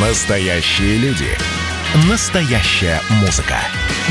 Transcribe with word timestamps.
Настоящие 0.00 0.96
люди. 0.98 1.26
Настоящая 2.08 3.00
музыка. 3.20 3.56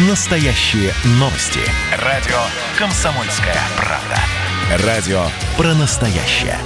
Настоящие 0.10 0.92
новости. 1.12 1.62
Радио 2.04 2.36
«Комсомольская 2.78 3.56
правда». 3.78 4.86
Радио 4.86 5.22
про 5.56 5.74
настоящее. 5.76 6.58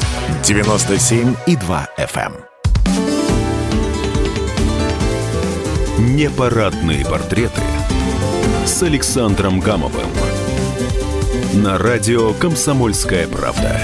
97,2 0.42 1.88
FM. 2.00 2.34
Непарадные 6.00 7.06
портреты 7.06 7.62
с 8.66 8.82
Александром 8.82 9.60
Гамовым. 9.60 10.10
На 11.54 11.78
радио 11.78 12.34
«Комсомольская 12.34 13.28
правда». 13.28 13.80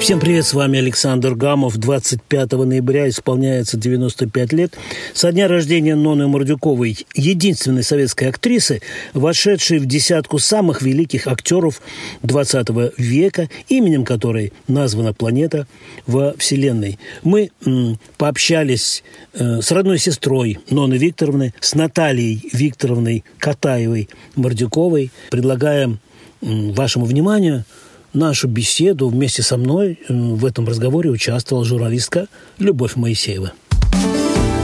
Всем 0.00 0.18
привет, 0.18 0.46
с 0.46 0.54
вами 0.54 0.78
Александр 0.78 1.34
Гамов. 1.34 1.76
25 1.76 2.52
ноября 2.52 3.10
исполняется 3.10 3.76
95 3.76 4.52
лет 4.54 4.74
со 5.12 5.30
дня 5.30 5.46
рождения 5.46 5.94
Ноны 5.94 6.26
Мордюковой, 6.26 7.06
единственной 7.14 7.82
советской 7.82 8.30
актрисы, 8.30 8.80
вошедшей 9.12 9.78
в 9.78 9.84
десятку 9.84 10.38
самых 10.38 10.80
великих 10.80 11.26
актеров 11.26 11.82
20 12.22 12.68
века, 12.96 13.50
именем 13.68 14.06
которой 14.06 14.54
названа 14.68 15.12
планета 15.12 15.66
во 16.06 16.34
Вселенной. 16.38 16.98
Мы 17.22 17.50
м, 17.66 18.00
пообщались 18.16 19.04
э, 19.34 19.60
с 19.60 19.70
родной 19.70 19.98
сестрой 19.98 20.58
Ноны 20.70 20.94
Викторовны, 20.94 21.52
с 21.60 21.74
Натальей 21.74 22.48
Викторовной 22.54 23.22
Катаевой 23.38 24.08
Мордюковой. 24.34 25.12
Предлагаем 25.30 26.00
м, 26.40 26.72
вашему 26.72 27.04
вниманию– 27.04 27.64
нашу 28.12 28.48
беседу 28.48 29.08
вместе 29.08 29.42
со 29.42 29.56
мной 29.56 29.98
в 30.08 30.44
этом 30.44 30.66
разговоре 30.66 31.10
участвовала 31.10 31.64
журналистка 31.64 32.26
Любовь 32.58 32.96
Моисеева. 32.96 33.52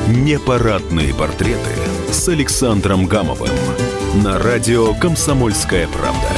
Непарадные 0.08 1.14
портреты 1.14 1.70
с 2.10 2.28
Александром 2.28 3.06
Гамовым. 3.06 3.50
На 4.24 4.38
радио 4.38 4.94
«Комсомольская 4.94 5.88
правда». 5.88 6.28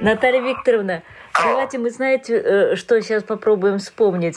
Наталья 0.00 0.40
Викторовна, 0.40 1.02
давайте 1.42 1.78
мы, 1.78 1.90
знаете, 1.90 2.76
что 2.76 3.00
сейчас 3.02 3.24
попробуем 3.24 3.78
вспомнить. 3.78 4.36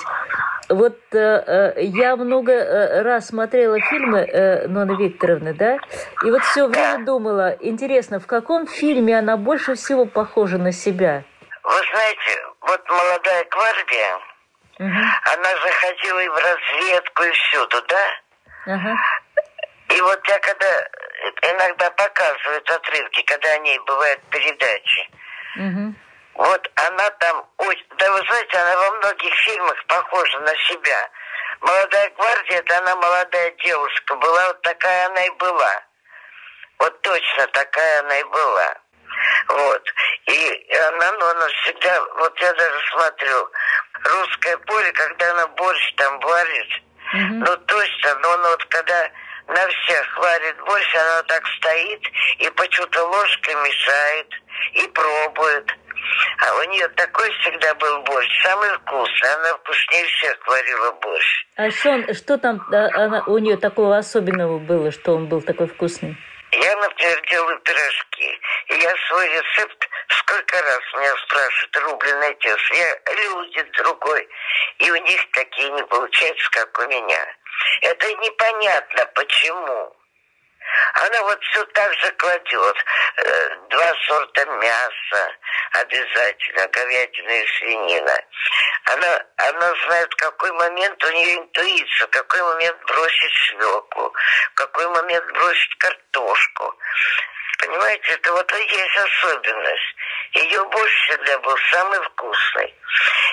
Вот 0.69 0.97
э, 1.13 1.73
я 1.81 2.15
много 2.15 3.01
раз 3.03 3.27
смотрела 3.27 3.79
фильмы 3.79 4.19
э, 4.19 4.67
Ноны 4.67 5.03
Викторовны, 5.03 5.55
да, 5.55 5.79
и 6.23 6.29
вот 6.29 6.43
все 6.43 6.67
время 6.67 7.03
думала, 7.03 7.57
интересно, 7.59 8.19
в 8.19 8.27
каком 8.27 8.67
фильме 8.67 9.17
она 9.17 9.35
больше 9.35 9.73
всего 9.73 10.05
похожа 10.05 10.59
на 10.59 10.71
себя? 10.71 11.23
Вы 11.63 11.81
знаете, 11.91 12.45
вот 12.61 12.89
молодая 12.89 13.43
гвардия, 13.45 14.15
угу. 14.79 15.01
она 15.33 15.57
заходила 15.61 16.19
и 16.19 16.29
в 16.29 16.35
разведку, 16.35 17.23
и 17.23 17.31
всюду, 17.31 17.81
да? 17.83 18.21
Угу. 18.65 18.97
И 19.89 20.01
вот 20.01 20.27
я 20.27 20.39
когда 20.39 20.87
иногда 21.41 21.89
показывают 21.91 22.69
отрывки, 22.69 23.21
когда 23.23 23.49
о 23.53 23.57
ней 23.59 23.79
бывают 23.79 24.21
передачи, 24.29 25.09
угу. 25.57 25.93
вот 26.35 26.71
она 26.75 27.09
там, 27.11 27.45
да 27.97 28.11
вы 28.11 28.25
знаете, 28.27 28.57
она 28.57 28.77
во 28.77 28.91
многих 28.97 29.33
фильмах 29.33 29.85
похожа 29.87 30.39
на 30.39 30.55
себя. 30.55 31.09
Молодая 31.61 32.09
гвардия, 32.11 32.59
это 32.59 32.77
она 32.77 32.95
молодая 32.95 33.51
девушка 33.65 34.15
была, 34.15 34.47
вот 34.47 34.61
такая 34.61 35.07
она 35.07 35.25
и 35.25 35.29
была. 35.31 35.83
Вот 36.77 37.01
точно 37.01 37.47
такая 37.47 37.99
она 37.99 38.19
и 38.19 38.23
была. 38.23 38.77
Вот. 39.47 39.83
И 40.27 40.67
она, 40.87 41.11
ну, 41.13 41.25
она 41.27 41.47
всегда, 41.47 42.01
вот 42.19 42.39
я 42.39 42.53
даже 42.53 42.79
смотрю, 42.91 43.49
русское 44.03 44.57
поле, 44.57 44.91
когда 44.91 45.31
она 45.31 45.47
борщ 45.47 45.93
там 45.95 46.19
варит, 46.19 46.67
mm-hmm. 47.15 47.43
ну 47.45 47.57
точно, 47.65 48.15
но 48.21 48.33
она 48.33 48.49
вот 48.49 48.65
когда 48.65 49.09
на 49.47 49.67
всех 49.67 50.17
варит 50.17 50.55
борщ, 50.65 50.95
она 50.95 51.23
так 51.23 51.43
стоит 51.57 52.01
и 52.37 52.49
почему-то 52.51 53.03
ложкой 53.05 53.55
мешает 53.55 54.27
и 54.73 54.87
пробует. 54.89 55.71
А 56.39 56.55
у 56.59 56.63
нее 56.69 56.87
такой 56.89 57.29
всегда 57.41 57.73
был 57.75 58.01
борщ, 58.03 58.27
самый 58.43 58.69
вкусный. 58.69 59.33
Она 59.35 59.57
вкуснее 59.57 60.05
всех 60.05 60.47
варила 60.47 60.91
борщ. 61.01 61.45
А 61.57 61.71
что, 61.71 62.13
что 62.13 62.37
там 62.37 62.65
она, 62.71 63.23
у 63.27 63.37
нее 63.37 63.57
такого 63.57 63.97
особенного 63.97 64.59
было, 64.59 64.91
что 64.91 65.15
он 65.15 65.27
был 65.27 65.41
такой 65.41 65.67
вкусный? 65.67 66.17
Я, 66.51 66.75
например, 66.77 67.21
делаю 67.29 67.59
пирожки. 67.59 68.39
И 68.67 68.75
я 68.75 68.93
свой 69.07 69.27
рецепт 69.27 69.89
сколько 70.09 70.61
раз 70.61 70.79
меня 70.95 71.15
спрашивают, 71.27 71.77
рубленый 71.77 72.35
тес. 72.35 72.71
Я 72.71 73.13
люди 73.15 73.61
другой. 73.77 74.27
И 74.79 74.91
у 74.91 74.95
них 74.95 75.31
такие 75.31 75.69
не 75.69 75.83
получаются, 75.83 76.49
как 76.51 76.79
у 76.79 76.87
меня. 76.87 77.35
Это 77.81 78.07
непонятно, 78.13 79.05
почему. 79.13 79.95
Она 80.93 81.21
вот 81.23 81.41
все 81.43 81.63
так 81.65 81.93
же 81.93 82.11
кладет. 82.13 82.77
Э, 83.17 83.55
два 83.69 83.93
сорта 84.07 84.45
мяса 84.45 85.35
обязательно, 85.71 86.67
говядина 86.67 87.29
и 87.29 87.47
свинина. 87.57 88.17
Она, 88.85 89.23
она 89.37 89.73
знает, 89.85 90.11
в 90.11 90.17
какой 90.17 90.51
момент 90.51 91.03
у 91.03 91.11
нее 91.11 91.37
интуиция, 91.37 92.07
в 92.07 92.11
какой 92.11 92.41
момент 92.41 92.77
бросить 92.85 93.33
свеклу, 93.47 94.13
в 94.51 94.53
какой 94.55 94.87
момент 94.89 95.25
бросить 95.31 95.77
картошку. 95.77 96.75
Понимаете, 97.59 98.13
это 98.13 98.31
вот 98.31 98.51
есть 98.53 98.97
особенность. 98.97 99.95
Ее 100.33 100.63
борщ 100.65 100.93
всегда 101.07 101.39
был 101.39 101.57
самый 101.71 101.99
вкусный. 102.09 102.75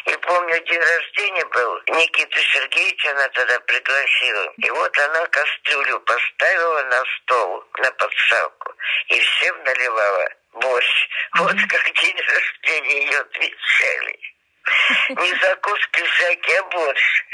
И 0.06 0.16
помню, 0.18 0.60
день 0.64 0.80
рождения 0.80 1.44
был 1.46 1.80
Никиты 1.88 2.40
Сергеевича, 2.40 3.10
она 3.10 3.28
тогда 3.30 3.60
пригласила. 3.60 4.52
И 4.56 4.70
вот 4.70 4.98
она 4.98 5.26
кастрюлю 5.26 6.00
поставила 6.00 6.82
на 6.84 7.02
стол, 7.04 7.64
на 7.78 7.90
подсалку, 7.92 8.74
и 9.08 9.20
всем 9.20 9.62
наливала 9.64 10.28
борщ. 10.52 11.08
Вот 11.38 11.56
как 11.68 11.92
день 12.00 12.20
рождения 12.20 13.06
ее 13.06 13.18
отмечали. 13.18 14.18
Не 15.10 15.34
закуски 15.40 16.02
всякие, 16.02 16.58
а 16.58 16.62
борщ. 16.64 17.24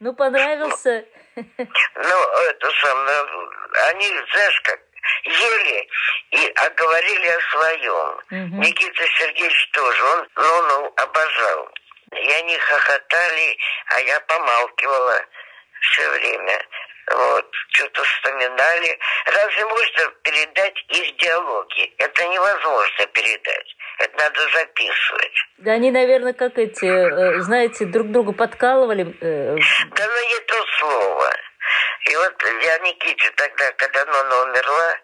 Ну, 0.00 0.14
понравился. 0.14 1.04
Ну, 1.36 2.42
это 2.48 2.70
самое, 2.80 3.24
они, 3.88 4.08
знаешь, 4.32 4.60
как, 4.62 4.80
ели 5.24 5.88
и 6.30 6.52
оговорили 6.56 7.28
о 7.28 7.40
своем. 7.50 8.08
Угу. 8.30 8.62
Никита 8.62 9.04
Сергеевич 9.18 9.70
тоже, 9.72 10.04
он 10.04 10.28
ну, 10.36 10.92
обожал. 10.96 11.70
И 12.12 12.30
они 12.32 12.58
хохотали, 12.58 13.56
а 13.94 14.00
я 14.00 14.20
помалкивала 14.20 15.24
все 15.80 16.10
время. 16.10 16.60
Вот, 17.12 17.46
что-то 17.70 18.04
вспоминали. 18.04 18.98
Разве 19.26 19.66
можно 19.66 20.12
передать 20.22 20.74
их 20.90 21.16
диалоги? 21.16 21.92
Это 21.98 22.24
невозможно 22.26 23.06
передать. 23.06 23.76
Это 23.98 24.16
надо 24.16 24.40
записывать. 24.50 25.32
Да 25.58 25.72
они, 25.72 25.90
наверное, 25.90 26.32
как 26.32 26.56
эти, 26.56 26.86
э, 26.86 27.40
знаете, 27.40 27.86
друг 27.86 28.12
другу 28.12 28.32
подкалывали. 28.32 29.16
Э, 29.20 29.56
да 29.96 30.06
ну 30.06 30.28
не 30.28 30.40
то 30.46 30.64
слово. 30.78 31.32
И 32.06 32.16
вот 32.16 32.42
я 32.62 32.78
Никите 32.78 33.30
тогда, 33.30 33.72
когда 33.72 34.04
Нона 34.06 34.42
умерла, 34.42 34.94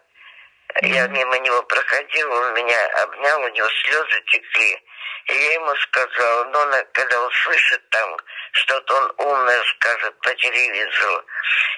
mm-hmm. 0.81 0.87
я 0.87 1.07
мимо 1.07 1.37
него 1.39 1.61
проходила, 1.63 2.41
он 2.41 2.53
меня 2.55 2.87
обнял, 3.03 3.41
у 3.41 3.49
него 3.49 3.67
слезы 3.83 4.21
текли. 4.31 4.83
И 5.27 5.33
я 5.33 5.53
ему 5.53 5.75
сказала, 5.75 6.45
Нона, 6.45 6.83
когда 6.93 7.21
услышит 7.21 7.89
там, 7.89 8.17
что-то 8.53 8.95
он 8.95 9.13
умное 9.17 9.63
скажет 9.75 10.19
по 10.21 10.33
телевизору. 10.35 11.25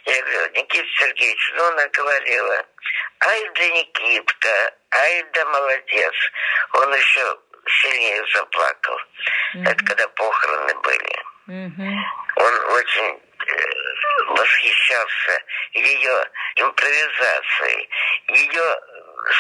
Я 0.06 0.22
говорю, 0.22 0.52
Никита 0.54 0.88
Сергеевич, 1.00 1.54
Нона 1.56 1.88
говорила, 1.90 2.66
ай 3.26 3.50
да 3.56 3.68
Никитка, 3.68 4.74
ай 4.92 5.26
да 5.34 5.46
молодец. 5.46 6.14
Он 6.74 6.94
еще 6.94 7.40
сильнее 7.82 8.24
заплакал. 8.34 8.98
Mm-hmm. 9.56 9.70
Это 9.70 9.86
когда 9.86 10.08
похороны 10.10 10.76
были. 10.76 11.24
Mm-hmm. 11.50 11.96
Он 12.36 12.72
очень 12.74 13.22
восхищался 14.28 15.44
ее 15.74 16.30
импровизацией, 16.56 17.90
ее 18.30 18.80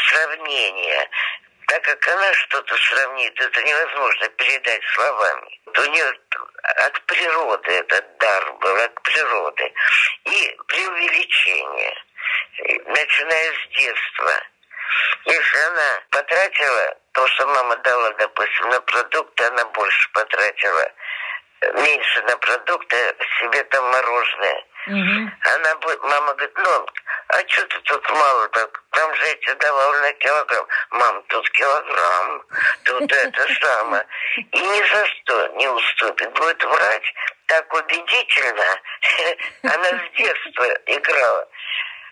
сравнение. 0.07 1.09
Так 1.67 1.83
как 1.83 2.07
она 2.07 2.33
что-то 2.33 2.75
сравнит, 2.77 3.39
это 3.39 3.61
невозможно 3.61 4.29
передать 4.29 4.83
словами. 4.95 5.61
У 5.67 5.81
нее 5.81 6.13
от 6.63 7.05
природы 7.05 7.71
этот 7.71 8.17
дар 8.17 8.53
был, 8.53 8.75
от 8.75 9.01
природы. 9.03 9.73
И 10.25 10.57
преувеличение, 10.67 12.03
начиная 12.87 13.53
с 13.53 13.77
детства. 13.77 14.43
Если 15.25 15.57
она 15.59 16.01
потратила 16.09 16.97
то, 17.11 17.27
что 17.27 17.47
мама 17.47 17.75
дала, 17.77 18.11
допустим, 18.13 18.69
на 18.69 18.81
продукты, 18.81 19.43
она 19.45 19.65
больше 19.65 20.09
потратила 20.13 20.91
меньше 21.61 22.21
на 22.23 22.37
продукты, 22.37 23.15
себе 23.39 23.63
там 23.65 23.83
мороженое. 23.91 24.65
Угу. 24.87 25.31
Она 25.55 25.75
будет, 25.75 26.01
мама 26.03 26.33
говорит, 26.33 26.57
ну, 26.57 26.87
а 27.27 27.39
что 27.47 27.65
ты 27.67 27.79
тут 27.81 28.09
мало 28.09 28.47
так? 28.49 28.83
Там 28.91 29.13
же 29.15 29.25
эти 29.27 29.53
добавлю 29.53 30.01
на 30.01 30.13
килограмм. 30.13 30.67
Мам, 30.91 31.23
тут 31.27 31.49
килограмм, 31.51 32.43
тут 32.85 33.11
это 33.11 33.53
самое. 33.61 34.05
И 34.37 34.59
ни 34.59 34.81
за 34.87 35.05
что 35.05 35.47
не 35.49 35.67
уступит. 35.67 36.31
Будет 36.33 36.63
врать 36.63 37.13
так 37.47 37.73
убедительно. 37.73 38.81
Она 39.63 39.89
с 39.89 40.17
детства 40.17 40.65
играла. 40.85 41.47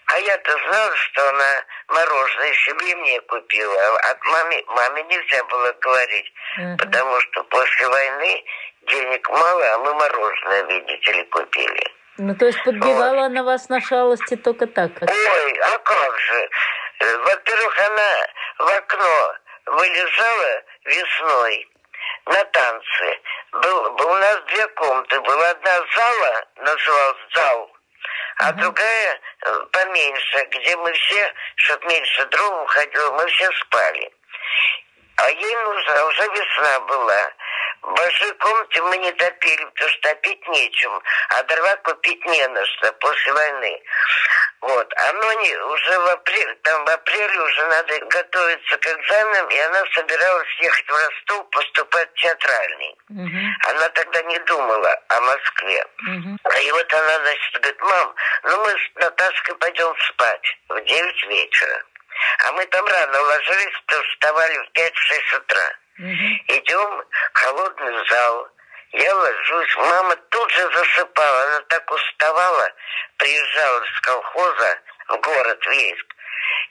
А 0.10 0.20
я-то 0.20 0.58
знала, 0.68 0.96
что 0.96 1.30
она 1.30 1.66
мороженое 1.90 2.54
себе 2.54 2.96
мне 2.96 3.20
купила. 3.22 3.98
От 3.98 4.24
маме, 4.24 4.64
маме 4.68 5.04
нельзя 5.04 5.44
было 5.46 5.74
говорить, 5.82 6.34
потому 6.78 7.20
что 7.22 7.44
после 7.44 7.90
войны 7.90 8.46
денег 8.88 9.30
мало, 9.30 9.74
а 9.74 9.78
мы 9.80 9.94
мороженое, 9.94 10.64
видите 10.64 11.14
ли, 11.14 11.24
купили. 11.26 11.92
Ну, 12.18 12.36
то 12.36 12.46
есть 12.48 12.64
подбивала 12.64 13.16
вот. 13.16 13.26
она 13.26 13.44
вас 13.44 13.70
на 13.70 13.80
шалости 13.80 14.36
только 14.36 14.66
так? 14.68 14.92
Ой, 15.02 15.60
а 15.60 15.78
как 15.80 16.20
же? 16.20 16.50
Во-первых, 17.00 17.80
она 17.80 18.10
в 18.58 18.78
окно 18.78 19.36
вылезала 19.68 20.64
весной 20.86 21.70
на 22.26 22.44
танцы. 22.46 23.20
Был, 23.52 23.92
был, 23.92 24.10
у 24.10 24.16
нас 24.16 24.42
две 24.48 24.68
комнаты. 24.70 25.22
Была 25.22 25.50
одна 25.50 25.80
зала, 25.96 26.46
называлась 26.56 27.18
зал, 27.36 27.72
а 28.40 28.50
угу. 28.50 28.60
другая 28.62 29.20
э, 29.46 29.66
поменьше, 29.72 30.48
где 30.52 30.76
мы 30.78 30.92
все, 30.94 31.34
чтобы 31.56 31.86
меньше 31.86 32.26
дров 32.28 32.64
уходило, 32.64 33.12
мы 33.12 33.28
все 33.28 33.50
спали. 33.62 34.12
А 35.18 35.30
ей 35.30 35.56
нужна, 35.56 36.06
уже 36.06 36.24
весна 36.24 36.80
была. 36.82 37.32
В 37.82 37.94
большой 37.94 38.34
комнате 38.34 38.82
мы 38.82 38.98
не 38.98 39.12
топили, 39.14 39.66
потому 39.66 39.90
что 39.92 40.02
топить 40.10 40.48
нечем, 40.48 41.02
а 41.30 41.44
дрова 41.44 41.76
купить 41.78 42.26
не 42.26 42.48
на 42.48 42.66
что 42.66 42.92
после 42.94 43.34
войны. 43.34 43.82
Вот. 44.62 44.94
Оно 45.10 45.34
не, 45.34 45.56
уже 45.56 46.00
в 46.00 46.08
апреле, 46.08 46.56
там 46.64 46.84
в 46.84 46.90
апреле 46.90 47.40
уже 47.40 47.66
надо 47.68 48.00
готовиться 48.00 48.78
к 48.78 48.88
экзаменам, 48.88 49.48
и 49.50 49.60
она 49.60 49.84
собиралась 49.94 50.60
ехать 50.60 50.88
в 50.88 50.92
Ростов 50.92 51.50
поступать 51.52 52.10
в 52.10 52.22
театральный. 52.22 52.98
Угу. 53.10 53.70
Она 53.70 53.90
тогда 53.90 54.22
не 54.24 54.40
думала 54.40 55.02
о 55.10 55.22
Москве. 55.22 55.86
Угу. 56.08 56.60
И 56.62 56.72
вот 56.72 56.94
она, 56.94 57.20
значит, 57.20 57.54
говорит, 57.54 57.82
мам, 57.82 58.16
ну 58.44 58.66
мы 58.66 58.72
с 58.72 58.96
Наташкой 58.96 59.56
пойдем 59.56 59.96
спать 60.10 60.58
в 60.70 60.82
9 60.82 61.24
вечера. 61.28 61.84
А 62.46 62.52
мы 62.54 62.66
там 62.66 62.86
рано 62.86 63.22
ложились, 63.22 63.82
то 63.86 64.04
вставали 64.04 64.58
в 64.58 64.72
5-6 64.72 65.38
утра. 65.38 65.78
Угу. 66.00 66.10
Идем 66.48 67.04
в 67.34 67.38
холодный 67.40 68.08
зал. 68.08 68.48
Я 68.94 69.16
ложусь, 69.16 69.76
мама 69.78 70.16
тут 70.30 70.52
же 70.52 70.62
засыпала, 70.72 71.44
она 71.44 71.62
так 71.62 71.92
уставала, 71.92 72.72
приезжала 73.18 73.84
с 73.84 74.02
колхоза 74.02 74.80
в 75.10 75.18
город 75.18 75.66
Вейск. 75.68 76.06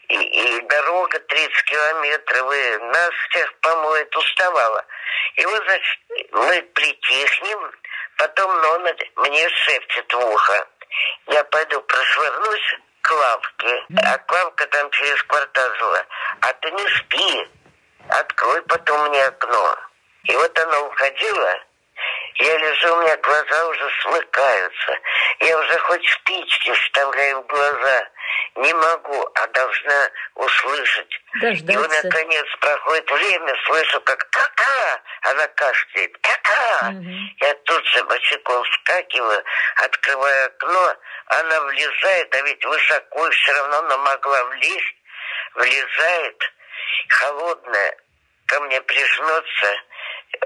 И, 0.08 0.14
и 0.14 0.60
дорога 0.62 1.18
30 1.18 1.62
километров, 1.64 2.54
и 2.54 2.78
нас 2.78 3.10
всех 3.28 3.52
помоет, 3.60 4.16
уставала. 4.16 4.84
И 5.34 5.44
вот, 5.44 5.62
значит, 5.64 5.98
мы 6.30 6.62
притихнем, 6.74 7.72
потом 8.16 8.60
Нона 8.62 8.94
мне 9.16 9.48
шепчет 9.48 10.12
в 10.12 10.18
ухо. 10.18 10.68
Я 11.26 11.44
пойду 11.44 11.80
прошвырнусь 11.82 12.76
к 13.02 13.10
лавке, 13.10 13.84
а 14.04 14.32
лавка 14.32 14.66
там 14.68 14.90
через 14.92 15.22
квартал 15.24 15.74
жила. 15.74 16.06
А 16.40 16.52
ты 16.54 16.70
не 16.70 16.88
спи, 16.88 17.48
открой 18.08 18.62
потом 18.62 19.08
мне 19.08 19.24
окно. 19.24 19.76
И 20.24 20.36
вот 20.36 20.58
она 20.58 20.80
уходила, 20.80 21.60
я 22.38 22.58
лежу, 22.58 22.94
у 22.94 23.02
меня 23.02 23.16
глаза 23.16 23.68
уже 23.68 23.90
смыкаются. 24.02 24.98
Я 25.40 25.58
уже 25.58 25.78
хоть 25.78 26.06
спички 26.08 26.72
вставляю 26.72 27.40
в 27.40 27.46
глаза. 27.46 28.08
Не 28.56 28.74
могу, 28.74 29.28
а 29.34 29.46
должна 29.48 30.10
услышать. 30.34 31.20
Дождаться. 31.40 31.72
И 31.72 31.76
вот, 31.76 32.04
наконец, 32.04 32.46
проходит 32.60 33.10
время, 33.10 33.54
слышу, 33.64 34.00
как 34.02 34.28
«ка-ка!» 34.30 35.02
Она 35.22 35.46
кашляет. 35.48 36.18
«Ка-ка!» 36.18 36.88
угу. 36.90 37.10
Я 37.40 37.54
тут 37.64 37.86
же 37.86 38.04
бочеком 38.04 38.64
вскакиваю, 38.64 39.42
открываю 39.76 40.46
окно. 40.46 40.96
Она 41.26 41.60
влезает, 41.62 42.34
а 42.34 42.42
ведь 42.42 42.64
высоко, 42.64 43.30
все 43.30 43.52
равно 43.52 43.78
она 43.78 43.96
могла 43.98 44.44
влезть. 44.44 44.96
Влезает, 45.54 46.52
холодная, 47.08 47.96
ко 48.46 48.60
мне 48.60 48.80
прижмется, 48.82 49.76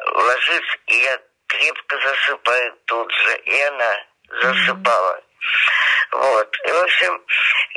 ложится, 0.04 0.78
и 0.86 0.96
я 1.02 1.20
крепко 1.48 2.00
засыпает 2.00 2.84
тут 2.86 3.12
же, 3.12 3.36
и 3.38 3.60
она 3.62 4.06
засыпала. 4.40 5.22
Вот. 6.12 6.56
И, 6.66 6.72
в 6.72 6.82
общем, 6.82 7.24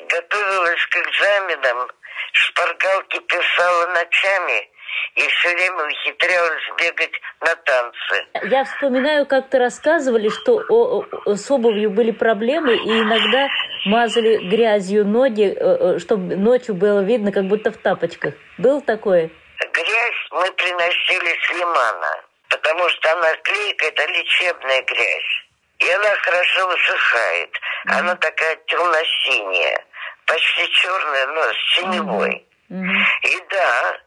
готовилась 0.08 0.86
к 0.88 0.96
экзаменам, 0.98 1.92
шпаргалки 2.34 3.20
писала 3.20 3.88
ночами, 3.88 4.72
и 5.16 5.28
все 5.28 5.54
время 5.54 5.86
ухитрялась 5.86 6.64
бегать 6.78 7.12
на 7.42 7.56
танцы. 7.56 8.26
Я 8.44 8.64
вспоминаю, 8.66 9.26
как-то 9.26 9.60
рассказывали, 9.60 10.30
что 10.30 10.62
о, 10.70 11.06
о, 11.26 11.36
с 11.36 11.50
обувью 11.52 11.90
были 11.90 12.12
проблемы, 12.12 12.76
и 12.76 12.90
иногда 13.02 13.48
мазали 13.86 14.38
грязью 14.50 15.06
ноги, 15.06 15.54
э, 15.56 15.96
э, 15.96 16.00
чтобы 16.00 16.36
ночью 16.36 16.76
было 16.76 17.02
видно, 17.02 17.32
как 17.32 17.46
будто 17.46 17.72
в 17.72 17.78
тапочках. 17.78 18.34
Был 18.58 18.82
такое? 18.82 19.30
Грязь 19.72 20.28
мы 20.32 20.52
приносили 20.52 21.38
с 21.42 21.50
лимана 21.52 22.24
потому 22.54 22.90
что 22.90 23.12
она 23.12 23.34
клейкая, 23.44 23.90
это 23.90 24.06
лечебная 24.06 24.82
грязь. 24.84 25.46
И 25.80 25.90
она 25.90 26.16
хорошо 26.22 26.68
высыхает. 26.68 27.50
Mm-hmm. 27.52 28.00
Она 28.00 28.16
такая 28.16 28.56
темно-синяя, 28.68 29.86
почти 30.26 30.70
черная, 30.72 31.28
но 31.28 31.42
с 31.42 31.76
синевой. 31.76 32.48
Mm-hmm. 32.70 33.04
И 33.24 33.44
да, 33.50 34.00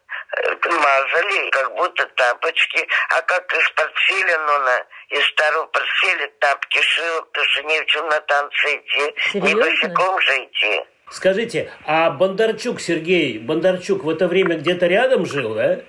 мазали, 0.65 1.49
как 1.51 1.73
будто 1.75 2.05
тапочки, 2.15 2.87
а 3.09 3.21
как 3.21 3.53
из 3.53 3.69
портфеля, 3.71 4.37
ну, 4.39 4.59
на, 4.59 4.85
из 5.17 5.25
старого 5.27 5.65
портфеля 5.67 6.29
тапки 6.39 6.81
шила, 6.81 7.21
потому 7.21 7.45
что 7.45 7.63
не 7.63 7.81
в 7.81 7.85
чем 7.85 8.07
на 8.09 8.19
танцы 8.21 8.75
идти, 8.75 9.15
Серьезно? 9.31 9.47
не 9.47 9.55
босиком 9.55 10.21
же 10.21 10.43
идти. 10.43 10.83
Скажите, 11.09 11.71
а 11.85 12.09
Бондарчук 12.09 12.81
Сергей, 12.81 13.39
Бондарчук 13.39 14.03
в 14.03 14.09
это 14.09 14.27
время 14.27 14.57
где-то 14.57 14.87
рядом 14.87 15.25
жил, 15.25 15.55
да? 15.55 15.79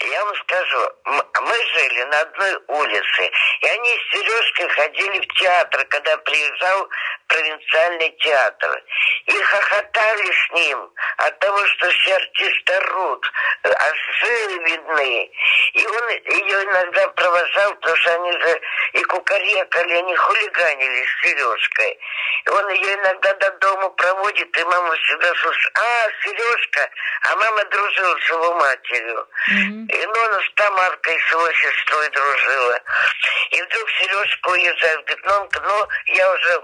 Я 0.00 0.24
вам 0.24 0.34
скажу, 0.36 0.90
мы 1.04 1.56
жили 1.74 2.02
на 2.04 2.20
одной 2.20 2.58
улице, 2.68 3.30
и 3.60 3.66
они 3.66 3.88
с 3.90 4.10
Сережкой 4.12 4.68
ходили 4.70 5.20
в 5.20 5.34
театр, 5.34 5.84
когда 5.86 6.16
приезжал 6.18 6.88
провинциальный 7.26 8.10
театр. 8.18 8.82
И 9.26 9.32
хохотали 9.32 10.32
с 10.32 10.50
ним 10.52 10.90
от 11.18 11.38
того, 11.38 11.66
что 11.66 11.90
все 11.90 12.14
артисты 12.16 12.80
рут, 12.80 13.32
а 13.64 13.92
жилы 14.20 14.58
видны. 14.64 15.30
И 15.72 15.86
он 15.86 16.08
ее 16.08 16.64
иногда 16.64 17.08
провожал, 17.08 17.74
потому 17.76 17.96
что 17.96 18.14
они 18.14 18.32
же 18.32 18.60
и 18.94 19.02
кукарекали, 19.04 19.92
они 19.94 20.16
хулиганили 20.16 21.04
с 21.04 21.22
Сережкой. 21.22 21.98
И 22.46 22.50
он 22.50 22.68
ее 22.70 22.94
иногда 22.94 23.34
до 23.34 23.50
дома 23.52 23.88
проводит, 23.90 24.56
и 24.56 24.64
мама 24.64 24.96
всегда 24.96 25.32
слушает, 25.34 25.78
а, 25.78 26.08
Сережка, 26.22 26.90
а 27.22 27.36
мама 27.36 27.64
дружила 27.66 28.18
с 28.18 28.28
его 28.28 28.54
матерью. 28.54 29.28
Mm-hmm. 29.50 29.86
И 29.88 30.06
ну, 30.06 30.24
она 30.24 30.40
с 30.40 30.54
Тамаркой, 30.56 31.20
с 31.20 31.30
его 31.30 31.52
сестрой 31.52 32.08
дружила. 32.10 32.80
И 33.50 33.62
вдруг 33.62 33.90
Сережка 33.90 34.48
уезжает, 34.50 35.04
говорит, 35.06 35.24
ну, 35.24 35.48
ну, 35.62 35.88
я 36.06 36.32
уже, 36.32 36.62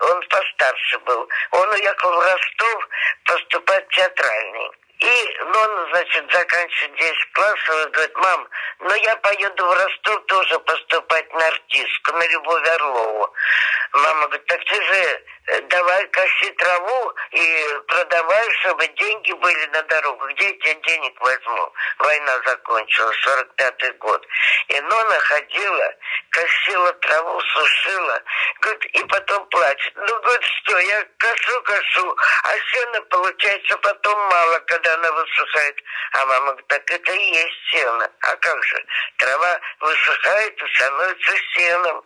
он 0.00 0.22
постарше 0.28 0.98
был. 1.00 1.28
Он 1.50 1.68
уехал 1.70 2.12
в 2.12 2.20
Ростов 2.20 2.88
поступать 3.24 3.86
в 3.86 3.94
театральный. 3.94 4.70
И 4.98 5.38
он, 5.40 5.90
значит, 5.90 6.32
заканчивает 6.32 6.96
10 6.96 7.32
классов 7.32 7.86
и 7.86 7.90
говорит, 7.90 8.16
мам, 8.16 8.48
ну 8.80 8.94
я 8.96 9.16
поеду 9.16 9.66
в 9.66 9.72
Ростов 9.72 10.26
тоже 10.26 10.58
поступать 10.60 11.32
на 11.34 11.46
артистку, 11.46 12.12
на 12.16 12.26
Любовь 12.26 12.68
Орлову. 12.68 13.32
Мама 13.92 14.26
говорит, 14.26 14.46
так 14.46 14.64
ты 14.64 14.74
же 14.74 15.24
давай 15.70 16.06
коси 16.08 16.50
траву 16.52 17.12
и 17.32 17.66
продавай, 17.86 18.52
чтобы 18.60 18.86
деньги 18.88 19.32
были 19.32 19.66
на 19.66 19.82
дорогу. 19.84 20.26
Где 20.28 20.46
я 20.46 20.52
тебе 20.52 20.74
денег 20.86 21.20
возьму? 21.20 21.72
Война 21.98 22.40
закончилась, 22.44 23.16
45-й 23.26 23.92
год. 23.92 24.26
И 24.68 24.80
Нона 24.80 25.18
ходила, 25.20 25.94
косила 26.30 26.92
траву, 26.92 27.40
сушила, 27.40 28.22
говорит, 28.60 28.84
и 28.86 29.04
потом 29.04 29.46
плачет. 29.48 29.92
Ну, 29.96 30.20
говорит, 30.20 30.44
что, 30.62 30.78
я 30.78 31.06
кошу, 31.18 31.62
кошу, 31.62 32.16
а 32.44 32.52
сена 32.72 33.02
получается 33.02 33.76
потом 33.78 34.18
мало, 34.28 34.58
когда 34.66 34.94
она 34.94 35.12
высыхает. 35.12 35.76
А 36.12 36.26
мама 36.26 36.46
говорит, 36.46 36.66
так 36.68 36.90
это 36.90 37.12
и 37.12 37.24
есть 37.24 37.56
сено. 37.70 38.10
А 38.20 38.36
как 38.36 38.64
же? 38.64 38.84
Трава 39.16 39.60
высыхает 39.80 40.62
и 40.62 40.74
становится 40.74 41.32
сеном. 41.54 42.04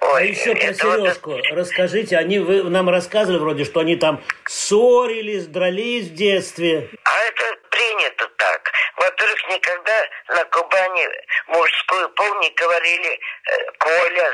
Ой, 0.00 0.22
а 0.22 0.24
еще 0.24 0.54
про 0.54 0.74
Сережку 0.74 1.30
вот... 1.30 1.46
расскажите. 1.52 2.16
Они 2.16 2.38
вы 2.38 2.62
нам 2.76 2.90
рассказывали 2.90 3.38
вроде, 3.38 3.64
что 3.64 3.80
они 3.80 3.96
там 3.96 4.22
ссорились, 4.46 5.46
дрались 5.46 6.08
в 6.08 6.14
детстве. 6.14 6.90
А 7.04 7.18
это 7.24 7.44
принято 7.70 8.28
так. 8.36 8.72
Во-первых, 8.96 9.48
никогда 9.48 10.08
на 10.28 10.44
Кубани 10.44 11.08
мужскую 11.46 12.08
пол 12.10 12.34
не 12.40 12.50
говорили 12.50 13.12
э, 13.14 13.72
Коля, 13.78 14.30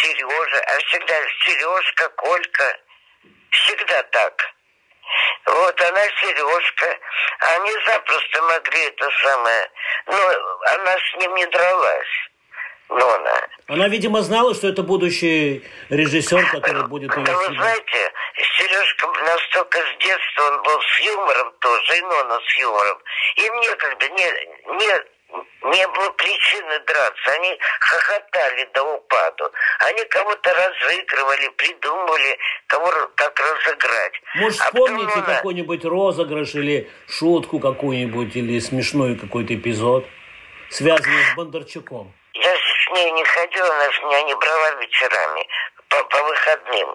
Сережа, 0.00 0.60
а 0.66 0.78
всегда 0.86 1.14
Сережка, 1.44 2.08
Колька. 2.10 2.78
Всегда 3.50 4.02
так. 4.04 4.34
Вот 5.46 5.80
она 5.80 6.02
Сережка. 6.20 6.98
Они 7.56 7.72
запросто 7.86 8.42
могли 8.42 8.80
это 8.86 9.10
самое. 9.24 9.70
Но 10.06 10.32
она 10.74 10.96
с 10.96 11.20
ним 11.20 11.34
не 11.34 11.46
дралась. 11.46 12.31
Нона. 12.98 13.48
Она, 13.68 13.88
видимо, 13.88 14.22
знала, 14.22 14.54
что 14.54 14.68
это 14.68 14.82
будущий 14.82 15.64
режиссер, 15.88 16.50
который 16.50 16.86
будет 16.88 17.16
ее 17.16 17.24
Вы 17.24 17.54
знаете, 17.54 18.12
Сережка 18.58 19.06
настолько 19.06 19.78
с 19.78 20.04
детства 20.04 20.42
он 20.50 20.62
был 20.62 20.80
с 20.80 21.00
юмором 21.00 21.52
тоже, 21.60 21.98
и 21.98 22.00
Нона 22.02 22.38
с 22.46 22.58
юмором. 22.58 22.98
Им 23.36 23.60
некогда, 23.60 24.08
не, 24.08 24.24
не, 24.76 25.72
не 25.74 25.88
было 25.88 26.10
причины 26.10 26.80
драться. 26.86 27.30
Они 27.32 27.58
хохотали 27.80 28.68
до 28.74 28.96
упаду. 28.96 29.50
Они 29.80 30.04
кого-то 30.04 30.50
разыгрывали, 30.50 31.48
придумывали, 31.56 32.38
кого 32.66 32.90
как 33.14 33.40
разыграть. 33.40 34.12
Может, 34.34 34.60
а 34.60 34.64
вспомните 34.64 35.12
она... 35.14 35.36
какой-нибудь 35.36 35.84
розыгрыш 35.84 36.54
или 36.56 36.90
шутку 37.08 37.58
какую-нибудь, 37.58 38.36
или 38.36 38.58
смешной 38.58 39.16
какой-то 39.16 39.54
эпизод, 39.54 40.06
связанный 40.68 41.24
с 41.32 41.36
Бондарчуком? 41.36 42.12
Я 42.34 42.56
ней 42.92 43.10
не 43.12 43.24
ходила, 43.24 43.74
она 43.74 43.92
с 43.92 43.98
меня 44.04 44.22
не 44.22 44.34
брала 44.34 44.70
вечерами 44.80 45.46
по, 45.88 46.02
по 46.04 46.24
выходным. 46.24 46.88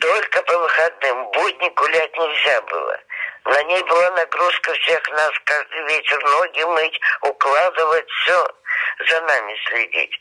Только 0.00 0.42
по 0.42 0.58
выходным. 0.58 1.30
Будни 1.32 1.68
гулять 1.76 2.16
нельзя 2.16 2.60
было. 2.62 2.96
На 3.44 3.62
ней 3.64 3.82
была 3.84 4.10
нагрузка 4.10 4.72
всех 4.74 5.08
нас 5.10 5.30
каждый 5.44 5.96
вечер 5.96 6.22
ноги 6.22 6.62
мыть, 6.64 7.00
укладывать, 7.22 8.08
все, 8.22 8.46
за 9.08 9.20
нами 9.22 9.54
следить. 9.68 10.12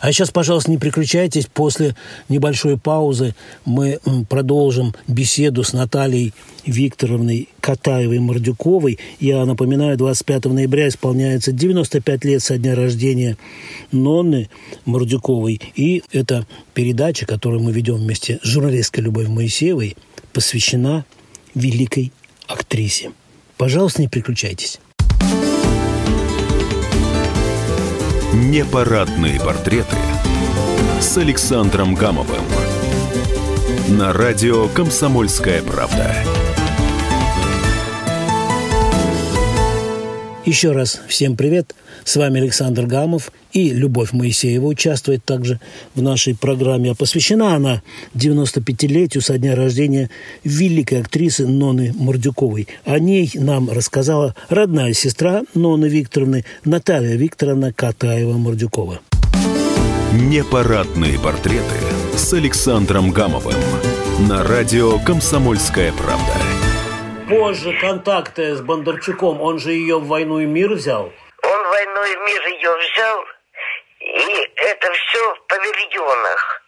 А 0.00 0.12
сейчас, 0.12 0.30
пожалуйста, 0.30 0.70
не 0.70 0.78
переключайтесь. 0.78 1.46
После 1.46 1.94
небольшой 2.28 2.78
паузы 2.78 3.34
мы 3.64 3.98
продолжим 4.28 4.94
беседу 5.06 5.64
с 5.64 5.72
Натальей 5.72 6.34
Викторовной 6.66 7.48
Катаевой-Мордюковой. 7.60 8.98
Я 9.20 9.44
напоминаю, 9.44 9.96
25 9.96 10.46
ноября 10.46 10.88
исполняется 10.88 11.52
95 11.52 12.24
лет 12.24 12.42
со 12.42 12.58
дня 12.58 12.74
рождения 12.74 13.36
Нонны 13.92 14.48
Мордюковой. 14.84 15.60
И 15.74 16.02
эта 16.12 16.46
передача, 16.74 17.26
которую 17.26 17.62
мы 17.62 17.72
ведем 17.72 17.96
вместе 17.96 18.38
с 18.42 18.46
журналисткой 18.46 19.04
Любовью 19.04 19.30
Моисеевой, 19.30 19.96
посвящена 20.32 21.04
великой 21.54 22.12
актрисе. 22.46 23.12
Пожалуйста, 23.56 24.02
не 24.02 24.08
переключайтесь. 24.08 24.80
Непарадные 28.32 29.40
портреты 29.40 29.96
с 31.00 31.16
Александром 31.16 31.94
Гамовым 31.94 32.44
на 33.88 34.12
радио 34.12 34.68
«Комсомольская 34.68 35.62
правда». 35.62 36.14
Еще 40.48 40.72
раз 40.72 41.02
всем 41.08 41.36
привет. 41.36 41.74
С 42.04 42.16
вами 42.16 42.40
Александр 42.40 42.86
Гамов 42.86 43.32
и 43.52 43.68
Любовь 43.68 44.12
Моисеева 44.12 44.64
участвует 44.64 45.22
также 45.22 45.60
в 45.94 46.00
нашей 46.00 46.34
программе. 46.34 46.92
А 46.92 46.94
посвящена 46.94 47.54
она 47.54 47.82
95-летию 48.14 49.20
со 49.20 49.36
дня 49.36 49.54
рождения 49.54 50.08
великой 50.44 51.02
актрисы 51.02 51.46
Ноны 51.46 51.92
Мордюковой. 51.94 52.66
О 52.86 52.98
ней 52.98 53.30
нам 53.34 53.68
рассказала 53.68 54.34
родная 54.48 54.94
сестра 54.94 55.42
Ноны 55.52 55.84
Викторовны 55.84 56.46
Наталья 56.64 57.16
Викторовна 57.16 57.74
Катаева-Мордюкова. 57.76 59.00
Непарадные 60.14 61.18
портреты 61.18 61.76
с 62.16 62.32
Александром 62.32 63.10
Гамовым 63.10 63.52
на 64.26 64.42
радио 64.44 64.98
«Комсомольская 65.00 65.92
правда» 65.92 66.47
позже 67.28 67.72
контакты 67.78 68.54
с 68.54 68.60
Бондарчуком, 68.60 69.40
он 69.40 69.58
же 69.58 69.72
ее 69.72 69.98
в 69.98 70.06
«Войну 70.06 70.40
и 70.40 70.46
мир» 70.46 70.72
взял? 70.72 71.12
Он 71.42 71.64
в 71.64 71.68
«Войну 71.68 72.04
и 72.04 72.16
мир» 72.16 72.46
ее 72.48 72.76
взял, 72.76 73.24
и 74.00 74.52
это 74.56 74.92
все 74.92 75.34
в 75.34 75.46
павильонах. 75.46 76.62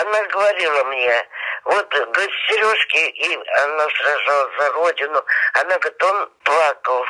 Она 0.00 0.24
говорила 0.28 0.84
мне, 0.84 1.26
вот, 1.64 1.88
говорит, 1.90 2.30
Сережки, 2.48 3.08
и 3.10 3.34
она 3.34 3.86
сражалась 3.90 4.56
за 4.58 4.72
родину. 4.72 5.24
Она 5.54 5.78
говорит, 5.78 6.02
он 6.02 6.30
плакал, 6.44 7.04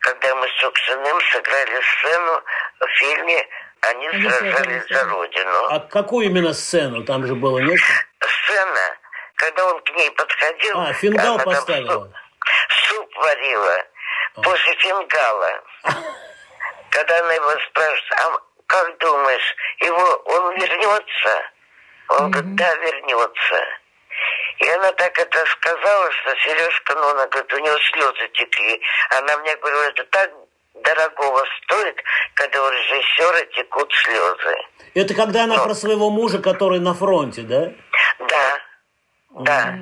когда 0.00 0.34
мы 0.34 0.48
с 0.48 0.50
Шукшиным 0.60 1.20
сыграли 1.32 1.80
сцену 1.80 2.42
в 2.80 2.86
фильме 2.98 3.46
«Они 3.82 4.08
сражались 4.08 4.88
за 4.88 5.04
родину». 5.04 5.66
А 5.70 5.80
какую 5.80 6.26
именно 6.26 6.52
сцену? 6.52 7.04
Там 7.04 7.26
же 7.26 7.34
было 7.34 7.58
несколько. 7.58 8.06
Сцена, 8.20 8.96
когда 9.36 9.66
он 9.66 9.80
к 9.82 9.90
ней 9.90 10.10
подходил. 10.10 10.80
А, 10.80 10.92
фингал 10.92 11.38
поставила. 11.38 12.06
Там, 12.06 12.19
суп 12.88 13.16
варила 13.16 13.84
после 14.42 14.74
фингала. 14.76 15.62
Когда 16.90 17.18
она 17.20 17.34
его 17.34 17.50
спрашивает, 17.68 18.12
а 18.18 18.38
как 18.66 18.98
думаешь, 18.98 19.56
его 19.80 20.22
он 20.26 20.54
вернется? 20.56 21.50
Он 22.08 22.30
говорит, 22.30 22.54
да, 22.56 22.74
вернется. 22.76 23.64
И 24.58 24.68
она 24.68 24.92
так 24.92 25.18
это 25.18 25.44
сказала, 25.46 26.10
что 26.12 26.34
Сережка, 26.44 26.94
ну, 26.94 27.08
она 27.10 27.26
говорит, 27.28 27.52
у 27.52 27.58
него 27.58 27.78
слезы 27.92 28.28
текли. 28.34 28.80
Она 29.18 29.38
мне 29.38 29.56
говорила, 29.56 29.82
это 29.84 30.04
так 30.04 30.30
дорогого 30.74 31.44
стоит, 31.62 31.96
когда 32.34 32.62
у 32.62 32.70
режиссера 32.70 33.44
текут 33.56 33.92
слезы. 34.04 34.56
Это 34.94 35.14
когда 35.14 35.44
она 35.44 35.56
ну, 35.56 35.64
про 35.64 35.74
своего 35.74 36.10
мужа, 36.10 36.38
который 36.38 36.80
на 36.80 36.94
фронте, 36.94 37.42
да? 37.42 37.72
Да, 38.18 38.58
да. 39.30 39.78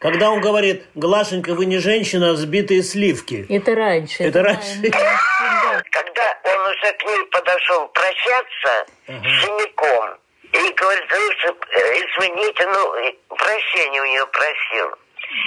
Когда 0.00 0.30
он 0.30 0.40
говорит, 0.40 0.86
Глашенька, 0.94 1.54
вы 1.54 1.66
не 1.66 1.76
женщина, 1.76 2.30
а 2.30 2.32
взбитые 2.32 2.82
сливки. 2.82 3.44
Это 3.50 3.74
раньше. 3.74 4.22
Это, 4.22 4.42
раньше. 4.42 4.80
Когда 4.90 6.38
он 6.44 6.60
уже 6.72 6.92
к 6.94 7.04
ней 7.04 7.24
подошел 7.30 7.86
прощаться 7.88 8.86
ага. 9.06 9.22
с 9.22 9.44
синяком, 9.44 10.18
и 10.52 10.72
говорит, 10.72 11.04
э, 11.04 11.78
извините, 11.78 12.66
ну, 12.66 13.36
прощения 13.36 14.00
у 14.00 14.06
нее 14.06 14.26
просил. 14.26 14.88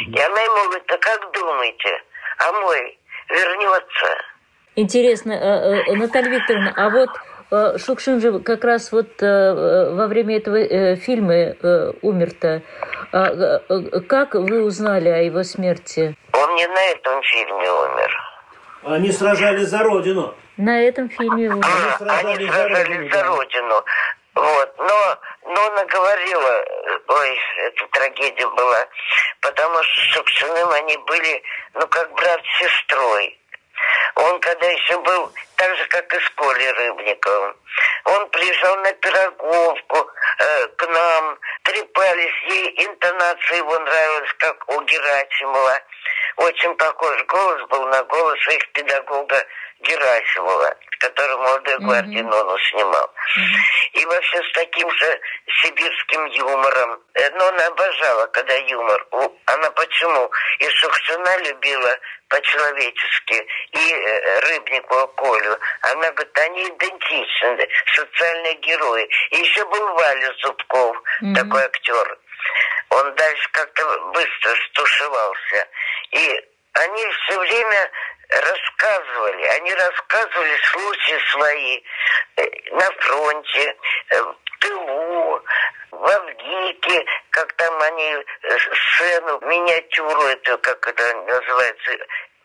И 0.07 0.19
она 0.21 0.41
ему 0.41 0.65
говорит, 0.69 0.91
а 0.91 0.97
как 0.99 1.31
думаете, 1.33 2.03
а 2.37 2.51
мой 2.51 2.99
вернется? 3.29 4.17
Интересно, 4.75 5.31
э, 5.33 5.91
э, 5.91 5.95
Наталья 5.95 6.29
Викторовна, 6.29 6.73
а 6.77 6.89
вот 6.91 7.09
Шукшин 7.77 8.19
же 8.19 8.39
как 8.39 8.63
раз 8.63 8.91
вот 8.91 9.21
во 9.21 10.07
время 10.07 10.37
этого 10.37 10.95
фильма 10.95 11.55
умер-то. 12.01 12.61
А, 13.11 13.59
как 14.07 14.33
вы 14.33 14.63
узнали 14.63 15.09
о 15.09 15.21
его 15.21 15.43
смерти? 15.43 16.15
Он 16.33 16.55
не 16.55 16.67
на 16.67 16.83
этом 16.85 17.21
фильме 17.21 17.71
умер. 17.71 18.33
Они 18.83 19.11
сражались 19.11 19.67
за 19.67 19.83
родину. 19.83 20.33
На 20.57 20.81
этом 20.81 21.09
фильме 21.09 21.49
умер. 21.49 21.65
Они 21.65 21.91
сражались, 21.97 22.37
Они 22.39 22.47
сражались 22.49 22.53
за, 22.53 22.69
родину, 22.69 23.09
за 23.11 23.23
родину. 23.23 23.85
Вот, 24.35 24.73
но, 24.79 25.19
но 25.45 25.67
она 25.67 25.85
говорила, 25.85 26.65
ой, 27.07 27.39
это 27.67 27.87
трагедия 27.91 28.47
была, 28.47 28.87
потому 29.41 29.83
что 29.83 29.99
с 29.99 30.13
Шукшиным 30.15 30.69
они 30.71 30.97
были, 31.05 31.43
ну, 31.75 31.87
как 31.87 32.11
брат 32.13 32.41
с 32.41 32.63
сестрой. 32.63 33.39
Он 34.15 34.39
когда 34.41 34.67
еще 34.67 34.99
был 34.99 35.31
так 35.55 35.75
же, 35.75 35.85
как 35.87 36.13
и 36.13 36.19
с 36.19 36.29
Колей 36.31 36.71
Рыбниковым. 36.71 37.55
Он 38.05 38.29
приезжал 38.29 38.75
на 38.77 38.93
Пироговку 38.93 40.09
э, 40.39 40.67
к 40.67 40.87
нам, 40.87 41.39
трепались, 41.63 42.43
ей 42.47 42.85
интонация 42.85 43.57
его 43.57 43.79
нравилась, 43.79 44.33
как 44.39 44.69
у 44.69 44.81
Герасимова. 44.81 45.79
Очень 46.37 46.75
похож 46.75 47.23
голос 47.25 47.61
был 47.69 47.85
на 47.87 48.03
голос 48.03 48.47
их 48.47 48.71
педагога 48.73 49.45
Герасимова, 49.83 50.75
который 50.99 51.37
молодой 51.37 51.77
гвардии 51.79 52.19
mm-hmm. 52.19 52.29
Нону 52.29 52.57
снимал. 52.69 53.13
Mm-hmm. 53.37 54.01
И 54.01 54.05
вообще 54.05 54.43
с 54.43 54.51
таким 54.53 54.89
же 54.91 55.21
сибирским 55.61 56.25
юмором. 56.25 56.99
Э, 57.13 57.29
Нона 57.31 57.67
обожала, 57.67 58.27
когда 58.27 58.55
юмор. 58.55 59.07
Она 59.45 59.71
почему? 59.71 60.31
И 60.59 60.69
Шукшина 60.69 61.37
любила 61.39 61.99
по-человечески, 62.29 63.47
и 63.71 63.93
э, 63.93 64.39
Рыбникова 64.39 65.07
Колю. 65.07 65.57
Она 65.81 66.11
говорит, 66.11 66.37
они 66.39 66.67
идентичны, 66.69 67.67
социальные 67.93 68.55
герои. 68.55 69.07
И 69.31 69.37
еще 69.37 69.65
был 69.65 69.93
Валя 69.93 70.33
Зубков, 70.41 70.97
mm-hmm. 71.21 71.35
такой 71.35 71.63
актер. 71.63 72.17
Он 72.89 73.15
дальше 73.15 73.49
как-то 73.51 73.99
быстро 74.13 74.55
стушевался. 74.69 75.67
И 76.11 76.45
они 76.73 77.07
все 77.07 77.39
время 77.39 77.91
рассказывали, 78.41 79.43
они 79.57 79.73
рассказывали 79.73 80.57
случаи 80.71 81.31
свои 81.31 81.81
э, 82.37 82.43
на 82.71 82.91
фронте, 82.99 83.75
э, 84.09 84.21
в 84.21 84.35
тылу, 84.59 85.41
в 85.91 86.05
Авгике, 86.05 87.05
как 87.29 87.53
там 87.53 87.81
они 87.81 88.03
э, 88.03 88.57
сцену, 88.57 89.39
миниатюру 89.41 90.23
эту, 90.23 90.57
как 90.59 90.87
это 90.87 91.15
называется, 91.15 91.91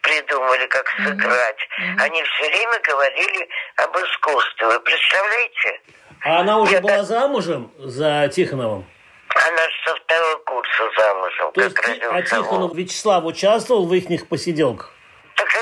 придумали, 0.02 0.66
как 0.66 0.88
сыграть. 0.88 1.58
Mm-hmm. 1.80 2.00
Они 2.00 2.22
все 2.22 2.48
время 2.48 2.80
говорили 2.80 3.48
об 3.76 3.96
искусстве. 3.96 4.66
Вы 4.66 4.80
представляете? 4.80 5.80
А 6.22 6.40
она 6.40 6.58
уже 6.58 6.74
Я 6.74 6.80
была 6.80 6.96
так... 6.96 7.06
замужем 7.06 7.72
за 7.78 8.28
Тихоновым? 8.28 8.86
Она 9.28 9.62
же 9.62 9.76
со 9.84 9.94
второго 9.96 10.36
курса 10.38 10.90
замужем. 10.96 11.52
То 11.52 11.62
есть, 11.62 11.76
а 12.10 12.22
Тихонов 12.22 12.74
Вячеслав 12.74 13.24
участвовал 13.24 13.86
в 13.86 13.94
их 13.94 14.28
посиделках? 14.28 14.92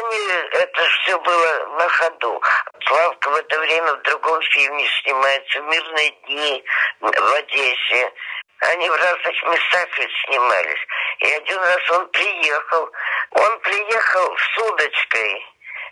Они, 0.06 0.26
это 0.52 0.82
все 0.88 1.18
было 1.18 1.66
на 1.78 1.88
ходу. 1.88 2.42
Славка 2.86 3.28
в 3.30 3.36
это 3.36 3.58
время 3.58 3.94
в 3.94 4.02
другом 4.02 4.40
фильме 4.42 4.86
снимается 5.02 5.60
«Мирные 5.60 6.10
дни» 6.26 6.64
в 7.00 7.34
Одессе. 7.34 8.12
Они 8.60 8.88
в 8.88 8.94
разных 8.94 9.42
местах 9.44 9.86
ведь 9.98 10.12
снимались. 10.26 10.80
И 11.20 11.32
один 11.32 11.58
раз 11.58 11.90
он 11.90 12.08
приехал. 12.08 12.90
Он 13.32 13.58
приехал 13.60 14.36
с 14.36 14.58
удочкой 14.58 15.46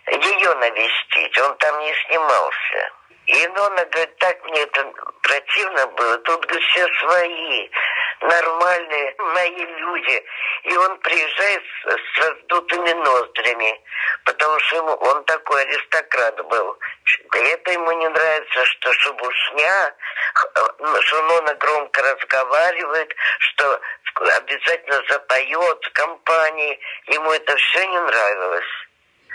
ее 0.07 0.55
навестить. 0.55 1.37
Он 1.39 1.57
там 1.57 1.79
не 1.79 1.93
снимался. 2.07 2.91
И 3.27 3.47
Нона 3.47 3.85
говорит, 3.85 4.17
так 4.17 4.43
мне 4.45 4.61
это 4.61 4.93
противно 5.23 5.87
было. 5.87 6.17
Тут, 6.19 6.45
говорит, 6.45 6.63
все 6.69 6.87
свои, 6.99 7.69
нормальные, 8.21 9.15
мои 9.33 9.65
люди. 9.65 10.23
И 10.63 10.77
он 10.77 10.97
приезжает 10.99 11.63
с, 11.85 12.19
раздутыми 12.19 12.91
ноздрями, 12.91 13.81
потому 14.25 14.59
что 14.59 14.75
ему, 14.77 14.91
он 14.91 15.23
такой 15.25 15.63
аристократ 15.63 16.45
был. 16.47 16.77
Это 17.31 17.71
ему 17.71 17.91
не 17.93 18.09
нравится, 18.09 18.65
что 18.65 18.93
шебушня, 18.93 19.95
что 21.01 21.21
Нона 21.23 21.55
громко 21.55 22.01
разговаривает, 22.03 23.11
что 23.39 23.81
обязательно 24.37 25.01
запоет 25.09 25.83
в 25.83 25.91
компании. 25.93 26.79
Ему 27.07 27.31
это 27.31 27.55
все 27.55 27.87
не 27.87 27.99
нравилось. 27.99 28.87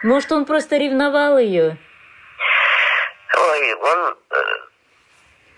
Может, 0.04 0.32
он 0.32 0.44
просто 0.46 0.76
ревновал 0.76 1.38
ее? 1.38 1.76
Ой, 3.36 3.74
он 3.74 4.18
э, 4.30 4.36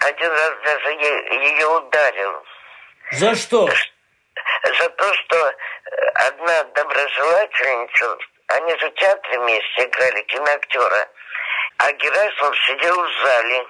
один 0.01 0.31
раз 0.31 0.53
даже 0.65 0.91
ее 0.91 1.67
ударил. 1.67 2.45
За 3.13 3.35
что? 3.35 3.69
За 4.79 4.89
то, 4.91 5.15
что 5.15 5.37
э, 5.37 5.53
одна 6.27 6.65
доброжелательница, 6.65 8.19
они 8.49 8.77
же 8.79 8.91
в 8.91 8.95
театре 8.95 9.39
вместе 9.39 9.85
играли, 9.85 10.23
киноактера, 10.23 11.09
а 11.79 11.93
Герасимов 11.93 12.57
сидел 12.67 13.03
в 13.03 13.23
зале 13.25 13.67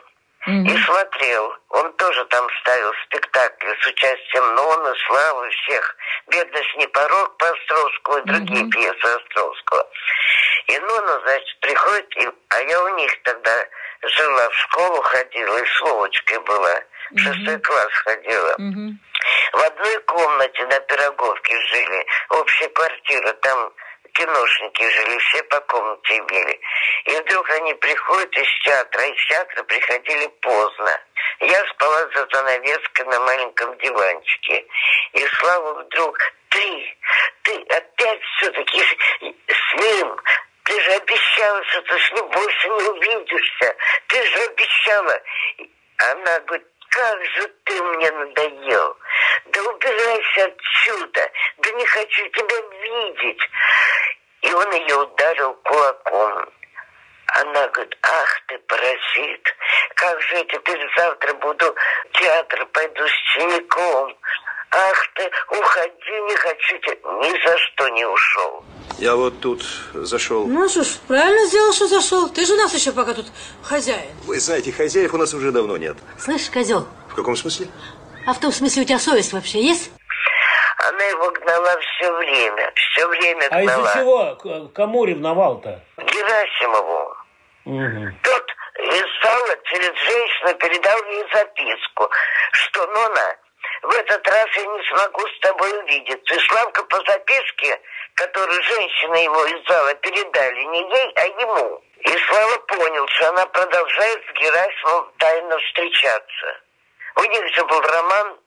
mm-hmm. 0.49 0.67
и 0.67 0.85
смотрел. 0.85 1.57
Он 1.71 1.93
тоже 1.95 2.25
там 2.27 2.47
ставил 2.61 2.93
спектакли 3.07 3.77
с 3.81 3.87
участием 3.87 4.55
Нона, 4.55 4.95
Славы, 5.07 5.51
всех. 5.51 5.97
«Бедность 6.29 6.77
не 6.77 6.87
порог» 6.89 7.37
по 7.37 7.49
Островскому 7.49 8.19
и 8.19 8.23
другие 8.23 8.65
mm-hmm. 8.65 8.71
пьесы 8.71 9.05
Островского. 9.05 9.89
И 10.67 10.79
Нона, 10.79 11.21
значит, 11.21 11.61
приходит, 11.61 12.17
и, 12.17 12.31
а 12.49 12.61
я 12.61 12.83
у 12.83 12.89
них 12.97 13.23
тогда 13.23 13.67
жила 14.03 14.49
в 14.49 14.55
школу, 14.55 15.03
ходила, 15.03 15.59
и 15.59 15.67
с 15.67 15.81
Вовочкой 15.81 16.39
была. 16.41 16.83
В 17.11 17.19
шестой 17.19 17.59
класс 17.59 17.93
ходила. 18.05 18.55
В 19.53 19.63
одной 19.63 19.99
комнате 20.03 20.67
на 20.67 20.81
Пироговке 20.81 21.61
жили, 21.61 22.07
общая 22.31 22.69
квартира, 22.69 23.33
там 23.35 23.73
киношники 24.15 24.89
жили, 24.89 25.19
все 25.19 25.43
по 25.45 25.61
комнате 25.61 26.19
имели. 26.19 26.61
И 27.05 27.17
вдруг 27.21 27.51
они 27.51 27.75
приходят 27.75 28.35
из 28.37 28.49
театра, 28.65 29.03
из 29.05 29.27
театра 29.27 29.63
приходили 29.65 30.27
поздно. 30.41 31.01
Я 31.41 31.65
спала 31.67 32.09
за 32.15 32.27
занавеской 32.33 33.07
на 33.07 33.21
маленьком 33.21 33.77
диванчике. 33.79 34.67
И 35.13 35.27
Слава 35.39 35.83
вдруг, 35.83 36.19
ты, 36.51 36.97
ты 37.43 37.63
опять 37.63 38.21
все-таки 38.37 38.83
с 38.83 39.75
ним, 39.77 40.17
ты 40.73 40.81
же 40.81 40.93
обещала, 40.93 41.65
что 41.65 41.83
ты 41.83 41.99
с 41.99 42.13
ним 42.13 42.29
больше 42.29 42.69
не 42.69 42.89
увидишься. 42.89 43.77
Ты 44.09 44.25
же 44.25 44.39
обещала. 44.45 45.23
Она 45.99 46.41
говорит, 46.41 46.67
как 46.89 47.25
же 47.25 47.49
ты 47.65 47.83
мне 47.83 48.11
надоел. 48.11 48.97
Да 49.47 49.63
убирайся 49.65 50.45
отсюда. 50.47 51.31
Да 51.59 51.71
не 51.73 51.85
хочу 51.85 52.27
тебя 52.31 52.57
видеть. 52.71 53.43
И 54.41 54.53
он 54.55 54.73
ее 54.73 54.97
ударил 54.97 55.53
кулаком. 55.63 56.49
Она 57.35 57.69
говорит, 57.69 57.97
ах 58.03 58.41
ты 58.47 58.59
паразит, 58.59 59.57
как 59.95 60.21
же 60.21 60.37
я 60.37 60.45
теперь 60.45 60.91
завтра 60.97 61.33
буду 61.35 61.75
в 61.75 62.19
театр, 62.19 62.67
пойду 62.67 63.07
с 63.07 63.37
учеником. 63.37 64.17
Ах 64.71 65.09
ты, 65.15 65.31
уходи, 65.49 66.21
не 66.29 66.37
хочу 66.37 66.79
тебя. 66.79 67.11
Ни 67.13 67.47
за 67.47 67.59
что 67.59 67.89
не 67.89 68.05
ушел. 68.07 68.65
Я 69.03 69.17
вот 69.17 69.41
тут 69.41 69.65
зашел. 69.95 70.47
Ну 70.47 70.69
что 70.69 70.85
ж, 70.85 70.97
правильно 71.09 71.45
сделал, 71.47 71.73
что 71.73 71.89
зашел. 71.89 72.29
Ты 72.29 72.47
же 72.47 72.55
у 72.55 72.57
нас 72.57 72.73
еще 72.73 72.93
пока 72.93 73.15
тут 73.15 73.27
хозяин. 73.61 74.13
Вы 74.27 74.39
знаете, 74.39 74.71
хозяев 74.71 75.13
у 75.13 75.17
нас 75.17 75.35
уже 75.35 75.51
давно 75.51 75.77
нет. 75.77 75.97
Слышь, 76.21 76.49
козел. 76.49 76.87
В 77.09 77.17
каком 77.17 77.35
смысле? 77.35 77.67
А 78.29 78.33
в 78.33 78.39
том 78.39 78.53
смысле 78.53 78.83
у 78.83 78.85
тебя 78.85 79.01
совесть 79.01 79.33
вообще 79.33 79.61
есть? 79.61 79.91
Она 80.89 81.03
его 81.03 81.33
гнала 81.33 81.77
все 81.81 82.13
время, 82.13 82.73
все 82.77 83.09
время 83.09 83.49
гнала. 83.49 83.61
А 83.61 83.91
из-за 83.91 83.99
чего? 83.99 84.69
Кому 84.73 85.05
ревновал-то? 85.05 85.83
Герасимову. 85.97 87.17
Угу. 87.65 88.15
Тот 88.23 88.47
из 88.79 89.07
зала 89.21 89.57
через 89.65 89.99
женщину 89.99 90.55
передал 90.61 90.99
ей 91.07 91.25
записку, 91.35 92.09
что 92.53 92.87
Нона 92.87 93.37
в 93.83 93.91
этот 93.91 94.29
раз 94.29 94.47
я 94.57 94.63
не 94.63 94.89
смогу 94.89 95.23
с 95.27 95.41
тобой 95.41 95.79
увидеться. 95.83 96.35
И 96.35 96.39
Славка 96.39 96.85
по 96.85 96.97
записке, 96.99 97.81
которую 98.15 98.63
женщина 98.63 99.17
его 99.17 99.45
из 99.47 99.67
зала 99.67 99.95
передали, 99.95 100.63
не 100.65 100.81
ей, 100.81 101.13
а 101.17 101.25
ему. 101.27 101.83
И 102.01 102.19
Слава 102.29 102.59
понял, 102.59 103.07
что 103.09 103.29
она 103.29 103.47
продолжает 103.47 104.23
с 104.27 104.41
Герасимовым 104.41 105.13
тайно 105.19 105.59
встречаться. 105.59 106.61
У 107.17 107.25
них 107.25 107.55
же 107.55 107.65
был 107.65 107.81
роман. 107.81 108.39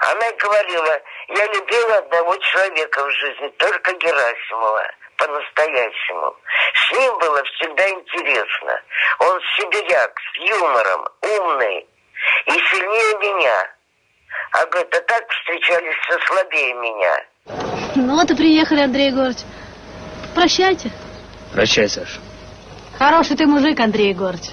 Она 0.00 0.32
говорила, 0.32 1.02
я 1.28 1.46
любила 1.46 1.96
одного 1.98 2.36
человека 2.36 3.04
в 3.04 3.10
жизни, 3.12 3.48
только 3.58 3.92
Герасимова, 3.94 4.90
по-настоящему. 5.16 6.36
С 6.74 6.92
ним 6.92 7.18
было 7.18 7.42
всегда 7.44 7.88
интересно. 7.88 8.82
Он 9.20 9.40
сибиряк, 9.56 10.20
с 10.20 10.36
юмором, 10.36 11.08
умный 11.22 11.88
и 12.46 12.52
сильнее 12.52 13.18
меня. 13.18 13.74
А 14.52 14.66
говорит, 14.66 14.94
а 14.94 15.00
так 15.00 15.30
встречались 15.30 15.96
со 16.08 16.18
слабее 16.26 16.74
меня. 16.74 17.24
Ну 17.94 18.14
вот 18.14 18.30
и 18.30 18.34
приехали, 18.34 18.80
Андрей 18.80 19.08
Егорович. 19.08 19.38
Прощайте. 20.34 20.90
Прощай, 21.52 21.88
Саша. 21.88 22.20
Хороший 22.98 23.36
ты 23.36 23.46
мужик, 23.46 23.78
Андрей 23.80 24.10
Егорович. 24.10 24.50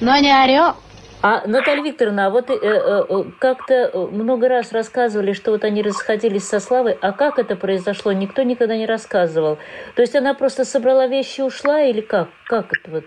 Но 0.00 0.16
не 0.18 0.32
орел. 0.32 0.76
А, 1.22 1.46
Наталья 1.46 1.82
Викторовна, 1.82 2.26
а 2.26 2.30
вот 2.30 2.50
э, 2.50 2.54
э, 2.54 3.04
э 3.08 3.24
как-то 3.40 4.08
много 4.10 4.48
раз 4.48 4.72
рассказывали, 4.72 5.32
что 5.32 5.52
вот 5.52 5.64
они 5.64 5.82
расходились 5.82 6.46
со 6.46 6.60
Славой, 6.60 6.98
а 7.00 7.12
как 7.12 7.38
это 7.38 7.56
произошло, 7.56 8.12
никто 8.12 8.42
никогда 8.42 8.76
не 8.76 8.84
рассказывал. 8.84 9.58
То 9.96 10.02
есть 10.02 10.14
она 10.14 10.34
просто 10.34 10.66
собрала 10.66 11.06
вещи 11.06 11.40
и 11.40 11.44
ушла 11.44 11.80
или 11.80 12.02
как? 12.02 12.28
Как 12.46 12.66
это 12.66 12.90
вот? 12.90 13.04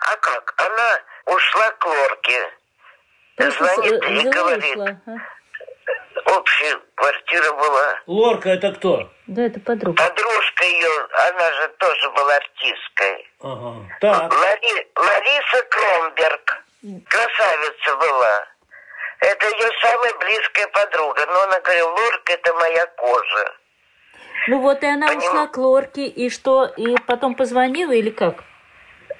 А 0.00 0.16
как? 0.16 0.54
Она 0.56 1.34
ушла 1.36 1.70
к 1.78 1.84
Лорке 1.84 2.50
звонит 3.48 4.02
и 4.02 4.28
говорит, 4.28 4.96
общая 6.26 6.78
квартира 6.94 7.52
была. 7.52 8.00
Лорка 8.06 8.50
это 8.50 8.72
кто? 8.72 9.10
Да, 9.26 9.42
это 9.42 9.60
подруга. 9.60 10.02
Подружка 10.02 10.64
ее, 10.64 11.08
она 11.28 11.52
же 11.52 11.68
тоже 11.78 12.10
была 12.10 12.36
артисткой. 12.36 13.30
Ага. 13.40 13.74
Так. 14.00 14.32
Лари, 14.32 14.88
Лариса 14.96 15.62
Кромберг. 15.70 16.64
Красавица 17.08 17.96
была. 17.96 18.46
Это 19.20 19.46
ее 19.46 19.70
самая 19.82 20.14
близкая 20.14 20.66
подруга. 20.68 21.26
Но 21.26 21.42
она 21.42 21.60
говорила, 21.60 21.88
Лорка 21.88 22.32
это 22.32 22.54
моя 22.54 22.86
кожа. 22.86 23.54
Ну 24.48 24.60
вот 24.60 24.82
и 24.82 24.86
она 24.86 25.06
Поним... 25.06 25.22
ушла 25.22 25.46
к 25.48 25.56
Лорке, 25.58 26.06
и 26.06 26.30
что, 26.30 26.64
и 26.64 26.96
потом 27.06 27.34
позвонила 27.34 27.92
или 27.92 28.10
как? 28.10 28.42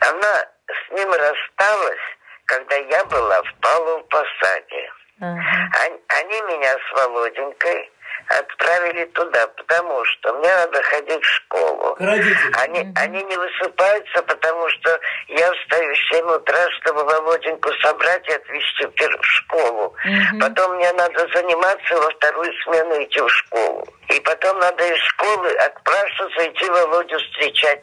Она 0.01 0.35
с 0.67 0.93
ним 0.93 1.11
рассталась, 1.13 2.01
когда 2.47 2.77
я 2.77 3.05
была 3.05 3.43
в 3.43 3.55
Павловом 3.61 4.05
посаде. 4.05 4.91
Uh-huh. 5.21 5.37
Они, 5.85 5.99
они 6.09 6.41
меня 6.43 6.73
с 6.73 6.93
Володенькой 6.97 7.91
отправили 8.29 9.05
туда, 9.07 9.47
потому 9.49 10.05
что 10.05 10.33
мне 10.35 10.49
надо 10.49 10.83
ходить 10.83 11.23
в 11.23 11.35
школу. 11.37 11.97
Они, 11.99 12.93
они 12.97 13.23
не 13.25 13.37
высыпаются, 13.37 14.23
потому 14.23 14.69
что 14.69 15.01
я 15.29 15.51
встаю 15.53 15.95
в 15.95 16.15
7 16.15 16.27
утра, 16.27 16.71
чтобы 16.81 17.05
Володеньку 17.05 17.71
собрать 17.83 18.27
и 18.29 18.33
отвезти 18.33 18.87
в 18.87 19.25
школу. 19.25 19.95
Uh-huh. 20.07 20.41
Потом 20.41 20.77
мне 20.77 20.93
надо 20.93 21.27
заниматься 21.35 21.97
во 21.97 22.11
вторую 22.11 22.53
смену 22.65 23.03
идти 23.03 23.21
в 23.21 23.29
школу. 23.29 23.87
И 24.09 24.21
потом 24.21 24.59
надо 24.59 24.85
из 24.85 24.99
школы 25.01 25.49
отправиться, 25.49 26.47
идти 26.47 26.71
Володю 26.71 27.19
встречать 27.19 27.83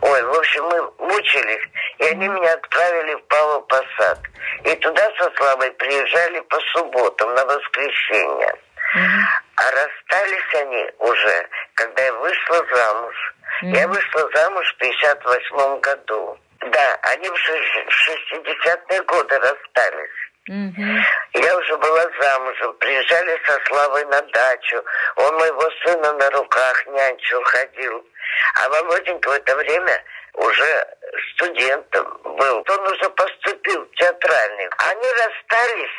Ой, 0.00 0.22
в 0.22 0.32
общем, 0.34 0.64
мы 0.64 0.90
мучились, 0.98 1.64
и 1.98 2.04
они 2.04 2.28
меня 2.28 2.52
отправили 2.54 3.14
в 3.14 3.22
Павлов 3.24 3.66
Посад. 3.66 4.18
И 4.64 4.74
туда 4.76 5.10
со 5.18 5.30
Славой 5.36 5.70
приезжали 5.72 6.40
по 6.40 6.58
субботам 6.72 7.34
на 7.34 7.44
воскресенье. 7.44 8.54
А 8.94 9.70
расстались 9.70 10.54
они 10.54 10.90
уже, 10.98 11.48
когда 11.74 12.02
я 12.04 12.12
вышла 12.14 12.66
замуж. 12.74 13.34
Я 13.62 13.88
вышла 13.88 14.30
замуж 14.34 14.72
в 14.72 14.76
58 14.78 15.80
году. 15.80 16.38
Да, 16.60 16.98
они 17.02 17.28
в 17.28 17.34
60-е 17.34 19.02
годы 19.02 19.38
расстались. 19.38 20.28
Mm-hmm. 20.48 21.00
Я 21.34 21.56
уже 21.58 21.76
была 21.76 22.06
замужем, 22.20 22.72
приезжали 22.78 23.38
со 23.44 23.58
Славой 23.66 24.04
на 24.06 24.22
дачу. 24.22 24.82
Он 25.16 25.36
моего 25.36 25.70
сына 25.84 26.12
на 26.14 26.30
руках 26.30 26.86
нянчил, 26.86 27.42
ходил. 27.44 28.06
А 28.54 28.68
Володенька 28.68 29.28
в 29.28 29.32
это 29.32 29.56
время 29.56 30.04
уже 30.34 30.96
студентом 31.34 32.20
был. 32.22 32.64
Он 32.68 32.92
уже 32.92 33.10
поступил 33.10 33.84
в 33.84 33.94
театральный. 33.96 34.68
Они 34.78 35.12
расстались, 35.12 35.98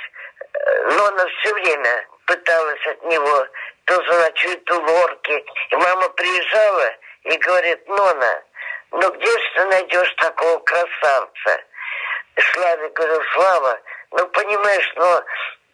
э, 0.54 0.92
но 0.92 1.06
она 1.06 1.26
все 1.40 1.54
время 1.54 2.08
пыталась 2.26 2.86
от 2.88 3.04
него 3.04 3.48
то 3.90 3.96
заночует 4.06 4.72
у 4.72 4.82
лорки. 4.82 5.46
И 5.72 5.76
мама 5.76 6.10
приезжала 6.10 6.96
и 7.24 7.36
говорит, 7.38 7.88
Нона, 7.88 8.44
ну 8.92 9.12
где 9.12 9.32
же 9.32 9.52
ты 9.56 9.66
найдешь 9.66 10.14
такого 10.18 10.60
красавца? 10.60 11.64
Славе 12.54 12.90
говорю, 12.90 13.22
Слава, 13.34 13.80
ну 14.12 14.28
понимаешь, 14.28 14.94
ну 14.96 15.24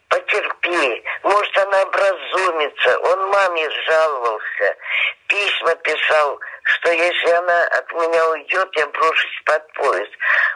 потерпи, 0.08 1.04
может 1.22 1.58
она 1.58 1.82
образумится. 1.82 2.98
Он 2.98 3.28
маме 3.28 3.70
жаловался, 3.70 4.76
письма 5.28 5.74
писал, 5.76 6.40
что 6.64 6.90
если 6.90 7.30
она 7.30 7.64
от 7.64 7.92
меня 7.92 8.28
уйдет, 8.30 8.68
я 8.76 8.86
брошусь 8.86 9.42
под 9.44 9.72
поезд. 9.74 10.12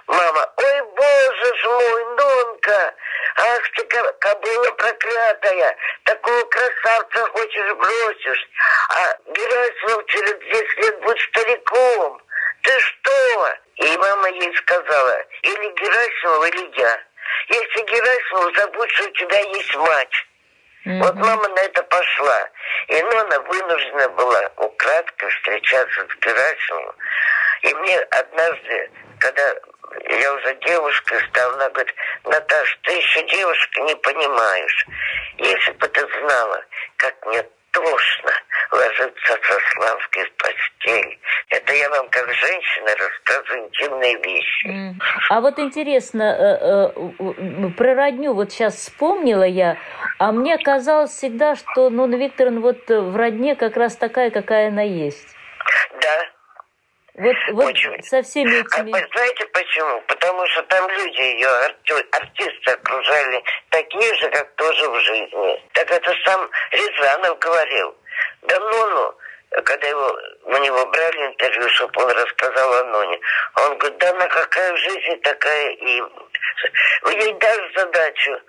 Мама, 0.07 0.53
ой, 0.57 0.83
боже 0.97 1.57
ж 1.57 1.65
мой, 1.65 2.05
Нонка, 2.17 2.95
ах 3.37 3.71
ты 3.77 3.85
кобыла 3.85 4.71
проклятая, 4.73 5.77
такого 6.05 6.43
красавца 6.45 7.27
хочешь 7.33 7.75
бросишь, 7.75 8.49
а 8.91 9.17
Герасимов 9.27 10.07
через 10.07 10.39
10 10.39 10.77
лет 10.79 11.01
будет 11.01 11.21
стариком. 11.21 12.23
Ты 12.63 12.79
что? 12.79 13.55
И 13.77 13.97
мама 13.97 14.29
ей 14.29 14.55
сказала, 14.57 15.25
или 15.43 15.69
Герасимов, 15.71 16.49
или 16.49 16.81
я. 16.81 17.10
Если 17.49 17.83
Герасимов, 17.83 18.57
забудь, 18.57 18.90
что 18.93 19.05
у 19.09 19.12
тебя 19.12 19.38
есть 19.38 19.75
мать. 19.77 20.27
Mm-hmm. 20.87 20.99
Вот 21.03 21.14
мама 21.16 21.49
на 21.49 21.61
это 21.61 21.83
пошла. 21.83 22.49
И 22.88 23.03
Нона 23.03 23.40
вынуждена 23.40 24.09
была 24.11 24.51
украдкой 24.57 25.31
встречаться 25.31 26.07
с 26.09 26.25
Герасимовым. 26.25 26.95
И 27.62 27.75
мне 27.75 27.99
однажды, 27.99 28.90
когда 29.19 29.55
я 30.09 30.33
уже 30.35 30.55
девушкой 30.66 31.21
стала, 31.29 31.55
она 31.55 31.69
говорит, 31.71 31.95
Наташа, 32.25 32.79
ты 32.83 32.93
еще 32.93 33.23
девушка, 33.29 33.81
не 33.83 33.97
понимаешь. 33.97 34.87
Если 35.38 35.73
бы 35.73 35.88
ты 35.88 36.01
знала, 36.01 36.64
как 36.97 37.27
мне 37.27 37.45
ложиться 38.81 39.38
со 39.43 39.59
Славкой 39.73 40.25
в 40.25 40.33
постель. 40.33 41.19
Это 41.51 41.73
я 41.73 41.88
вам 41.90 42.09
как 42.09 42.33
женщина 42.33 42.88
рассказываю 42.97 43.66
интимные 43.66 44.16
вещи. 44.16 44.97
А 45.29 45.40
вот 45.40 45.59
интересно, 45.59 46.23
э, 46.23 46.93
э, 46.97 47.71
про 47.77 47.95
родню 47.95 48.35
вот 48.35 48.53
сейчас 48.53 48.75
вспомнила 48.75 49.45
я, 49.45 49.77
а 50.19 50.33
мне 50.33 50.59
казалось 50.59 51.11
всегда, 51.11 51.57
что 51.57 51.90
Нуна 51.90 52.16
Викторовна 52.16 52.61
вот 52.61 52.88
в 52.88 53.16
родне 53.16 53.57
как 53.57 53.77
раз 53.77 53.97
такая, 53.97 54.31
какая 54.31 54.69
она 54.69 54.83
есть. 54.83 55.37
Да, 56.01 56.27
вот, 57.21 57.37
вот 57.53 57.64
Очень. 57.66 58.03
со 58.03 58.23
всеми 58.23 58.49
этими... 58.49 58.93
А 58.93 59.09
знаете 59.14 59.47
почему? 59.47 60.01
Потому 60.07 60.47
что 60.47 60.62
там 60.62 60.88
люди 60.88 61.21
ее, 61.21 61.49
артисты 62.12 62.71
окружали 62.71 63.43
такие 63.69 64.14
же, 64.14 64.31
как 64.31 64.55
тоже 64.55 64.88
в 64.88 65.01
жизни. 65.01 65.62
Так 65.75 65.90
это 65.90 66.14
сам 66.25 66.49
Рязанов 66.71 67.38
говорил. 67.38 67.95
Да 68.43 68.59
ну, 68.59 68.89
ну, 68.89 69.63
когда 69.65 69.89
его, 69.89 70.19
у 70.45 70.57
него 70.59 70.87
брали 70.87 71.27
интервью, 71.27 71.69
чтобы 71.71 72.03
он 72.03 72.11
рассказал 72.11 72.75
о 72.75 72.85
Ноне, 72.85 73.21
он 73.57 73.79
говорит, 73.79 73.99
да 73.99 74.11
она 74.11 74.27
какая 74.29 74.73
в 74.73 74.79
жизни, 74.79 75.15
такая 75.23 75.71
и... 75.71 76.03
Ей 77.07 77.33
дашь 77.35 77.73
задачу, 77.75 78.41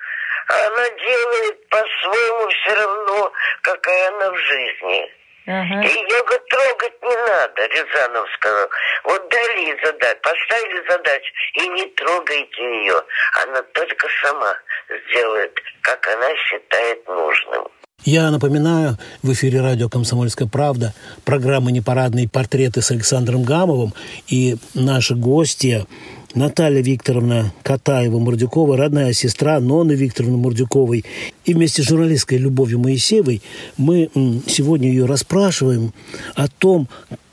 а 0.47 0.67
она 0.67 0.89
делает 0.89 1.69
по-своему 1.69 2.49
все 2.49 2.75
равно, 2.75 3.33
какая 3.61 4.07
она 4.09 4.31
в 4.31 4.37
жизни. 4.37 5.11
Ага. 5.47 5.81
И 5.81 5.87
ее 5.87 6.23
говорит, 6.23 6.47
трогать 6.49 7.01
не 7.01 7.15
надо, 7.15 7.65
Рязанов 7.65 8.29
сказал. 8.35 8.69
Вот 9.05 9.29
дали 9.29 9.79
задачу, 9.83 10.19
поставили 10.21 10.87
задачу, 10.87 11.33
и 11.55 11.67
не 11.69 11.85
трогайте 11.87 12.63
ее. 12.63 13.03
Она 13.43 13.61
только 13.73 14.07
сама 14.21 14.55
сделает, 14.87 15.59
как 15.81 16.07
она 16.07 16.35
считает 16.35 17.07
нужным. 17.07 17.67
Я 18.03 18.31
напоминаю, 18.31 18.97
в 19.21 19.31
эфире 19.33 19.61
радио 19.61 19.87
«Комсомольская 19.87 20.47
правда» 20.47 20.91
программа 21.23 21.69
«Непарадные 21.69 22.27
портреты» 22.27 22.81
с 22.81 22.89
Александром 22.89 23.43
Гамовым. 23.43 23.93
И 24.27 24.57
наши 24.73 25.15
гости 25.15 25.85
Наталья 26.33 26.81
Викторовна 26.81 27.53
Катаева-Мурдюкова, 27.63 28.75
родная 28.75 29.13
сестра 29.13 29.59
Ноны 29.59 29.91
Викторовны 29.91 30.37
Мурдюковой. 30.37 31.05
И 31.45 31.53
вместе 31.53 31.83
с 31.83 31.89
журналисткой 31.89 32.39
Любовью 32.39 32.79
Моисеевой 32.79 33.43
мы 33.77 34.09
сегодня 34.47 34.89
ее 34.89 35.05
расспрашиваем 35.05 35.93
о 36.33 36.47
том, 36.47 36.89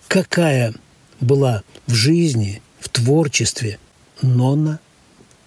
какая 0.06 0.74
была 1.18 1.62
в 1.86 1.94
жизни, 1.94 2.60
в 2.78 2.90
творчестве 2.90 3.78
Нонна 4.20 4.80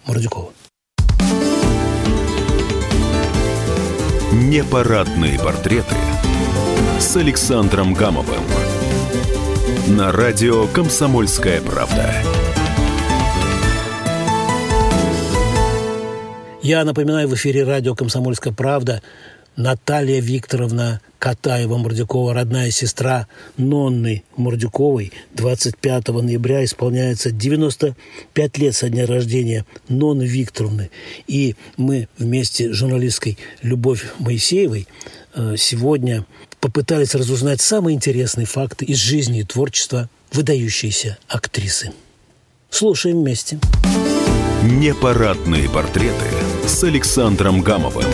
Мурдюкова. 0.06 0.50
Непарадные 4.32 5.38
портреты 5.38 5.94
с 6.98 7.14
Александром 7.18 7.92
Гамовым 7.92 8.42
на 9.88 10.10
радио 10.10 10.66
«Комсомольская 10.68 11.60
правда». 11.60 12.14
Я 16.62 16.82
напоминаю, 16.84 17.28
в 17.28 17.34
эфире 17.34 17.64
радио 17.64 17.94
«Комсомольская 17.94 18.54
правда» 18.54 19.02
Наталья 19.56 20.20
Викторовна 20.20 21.00
Катаева-Мордюкова, 21.20 22.32
родная 22.32 22.70
сестра 22.70 23.28
Нонны 23.56 24.24
Мордюковой. 24.36 25.12
25 25.34 26.08
ноября 26.08 26.64
исполняется 26.64 27.30
95 27.30 28.58
лет 28.58 28.74
со 28.74 28.88
дня 28.88 29.06
рождения 29.06 29.66
Нонны 29.88 30.24
Викторовны. 30.24 30.90
И 31.26 31.54
мы 31.76 32.08
вместе 32.18 32.72
с 32.72 32.76
журналисткой 32.76 33.38
Любовь 33.60 34.06
Моисеевой 34.18 34.88
э, 35.34 35.56
сегодня 35.58 36.24
попытались 36.60 37.14
разузнать 37.14 37.60
самые 37.60 37.94
интересные 37.94 38.46
факты 38.46 38.84
из 38.84 38.98
жизни 38.98 39.40
и 39.40 39.44
творчества 39.44 40.08
выдающейся 40.32 41.18
актрисы. 41.28 41.92
Слушаем 42.70 43.20
вместе. 43.20 43.58
Непарадные 44.64 45.68
портреты 45.68 46.26
с 46.66 46.82
Александром 46.84 47.60
Гамовым 47.60 48.06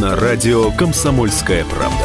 на 0.00 0.16
радио 0.16 0.70
«Комсомольская 0.76 1.64
правда». 1.64 2.04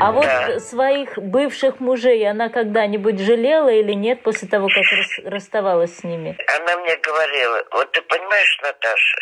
А 0.00 0.12
вот 0.12 0.24
да. 0.24 0.60
своих 0.60 1.18
бывших 1.18 1.80
мужей 1.80 2.28
она 2.28 2.48
когда-нибудь 2.48 3.18
жалела 3.18 3.68
или 3.68 3.92
нет 3.92 4.22
после 4.22 4.48
того, 4.48 4.68
как 4.68 4.84
рас, 4.92 5.18
расставалась 5.24 5.96
с 5.96 6.04
ними? 6.04 6.36
Она 6.56 6.76
мне 6.78 6.96
говорила, 6.96 7.62
вот 7.72 7.92
ты 7.92 8.00
понимаешь, 8.02 8.60
Наташа, 8.62 9.18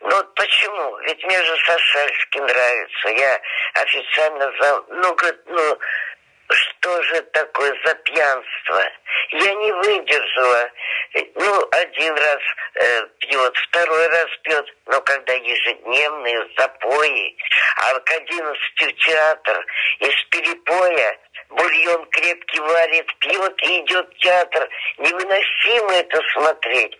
ну 0.00 0.16
вот 0.16 0.34
почему? 0.34 0.96
Ведь 1.00 1.22
мне 1.22 1.42
же 1.42 1.56
Сашальский 1.66 2.40
нравится. 2.40 3.08
Я 3.08 3.40
официально 3.82 4.52
за... 4.60 4.82
Ну, 4.88 5.14
говорит, 5.14 5.40
ну, 5.46 5.78
что 6.80 7.02
же 7.02 7.22
такое 7.32 7.72
за 7.84 7.94
пьянство? 7.94 8.82
Я 9.32 9.54
не 9.54 9.72
выдержала. 9.72 10.70
Ну, 11.34 11.68
один 11.72 12.14
раз 12.14 12.38
э, 12.74 13.02
пьет, 13.18 13.54
второй 13.68 14.06
раз 14.08 14.26
пьет, 14.42 14.66
но 14.86 15.00
когда 15.02 15.34
ежедневные 15.34 16.38
запои, 16.56 17.36
а 17.76 17.98
к 18.00 18.10
одиннадцати 18.12 18.92
театр, 19.04 19.66
из 20.00 20.24
перепоя 20.30 21.18
бульон 21.50 22.06
крепкий 22.10 22.60
варит, 22.60 23.06
пьет 23.18 23.62
и 23.62 23.80
идет 23.80 24.08
в 24.08 24.18
театр. 24.18 24.68
Невыносимо 24.98 25.92
это 25.92 26.20
смотреть. 26.32 26.96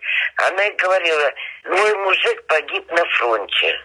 Она 0.49 0.65
и 0.65 0.75
говорила, 0.75 1.31
мой 1.65 1.95
мужик 1.95 2.45
погиб 2.47 2.91
на 2.91 3.05
фронте. 3.17 3.79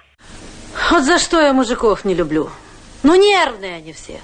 Вот 0.91 1.03
за 1.03 1.19
что 1.19 1.41
я 1.41 1.53
мужиков 1.53 2.05
не 2.05 2.15
люблю. 2.15 2.51
Ну, 3.03 3.15
нервные 3.15 3.77
они 3.77 3.93
все. 3.93 4.21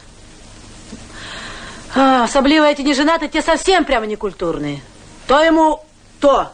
А, 1.94 2.24
особливо 2.24 2.64
эти 2.64 2.82
неженатые, 2.82 3.28
те 3.28 3.42
совсем 3.42 3.84
прямо 3.84 4.06
некультурные. 4.06 4.80
То 5.28 5.42
ему 5.42 5.84
то, 6.20 6.50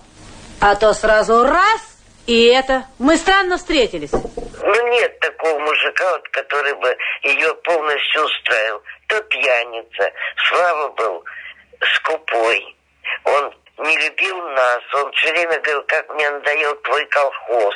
а 0.60 0.74
то 0.74 0.92
сразу 0.92 1.44
раз, 1.44 1.80
и 2.26 2.44
это. 2.46 2.84
Мы 2.98 3.16
странно 3.16 3.56
встретились. 3.56 4.12
Ну, 4.12 4.88
нет 4.88 5.20
такого 5.20 5.58
мужика, 5.60 6.12
вот, 6.12 6.28
который 6.30 6.74
бы 6.74 6.96
ее 7.22 7.54
полностью 7.64 8.24
устраивал. 8.24 8.82
То 9.06 9.20
пьяница. 9.22 10.12
Слава 10.48 10.88
был 10.90 11.24
скупой. 11.94 12.76
Он 13.24 13.54
не 13.78 13.96
любил 13.96 14.36
нас. 14.50 14.80
Он 14.94 15.12
все 15.12 15.30
время 15.32 15.60
говорил, 15.60 15.82
как 15.86 16.08
мне 16.14 16.28
надоел 16.30 16.74
твой 16.76 17.04
колхоз. 17.06 17.74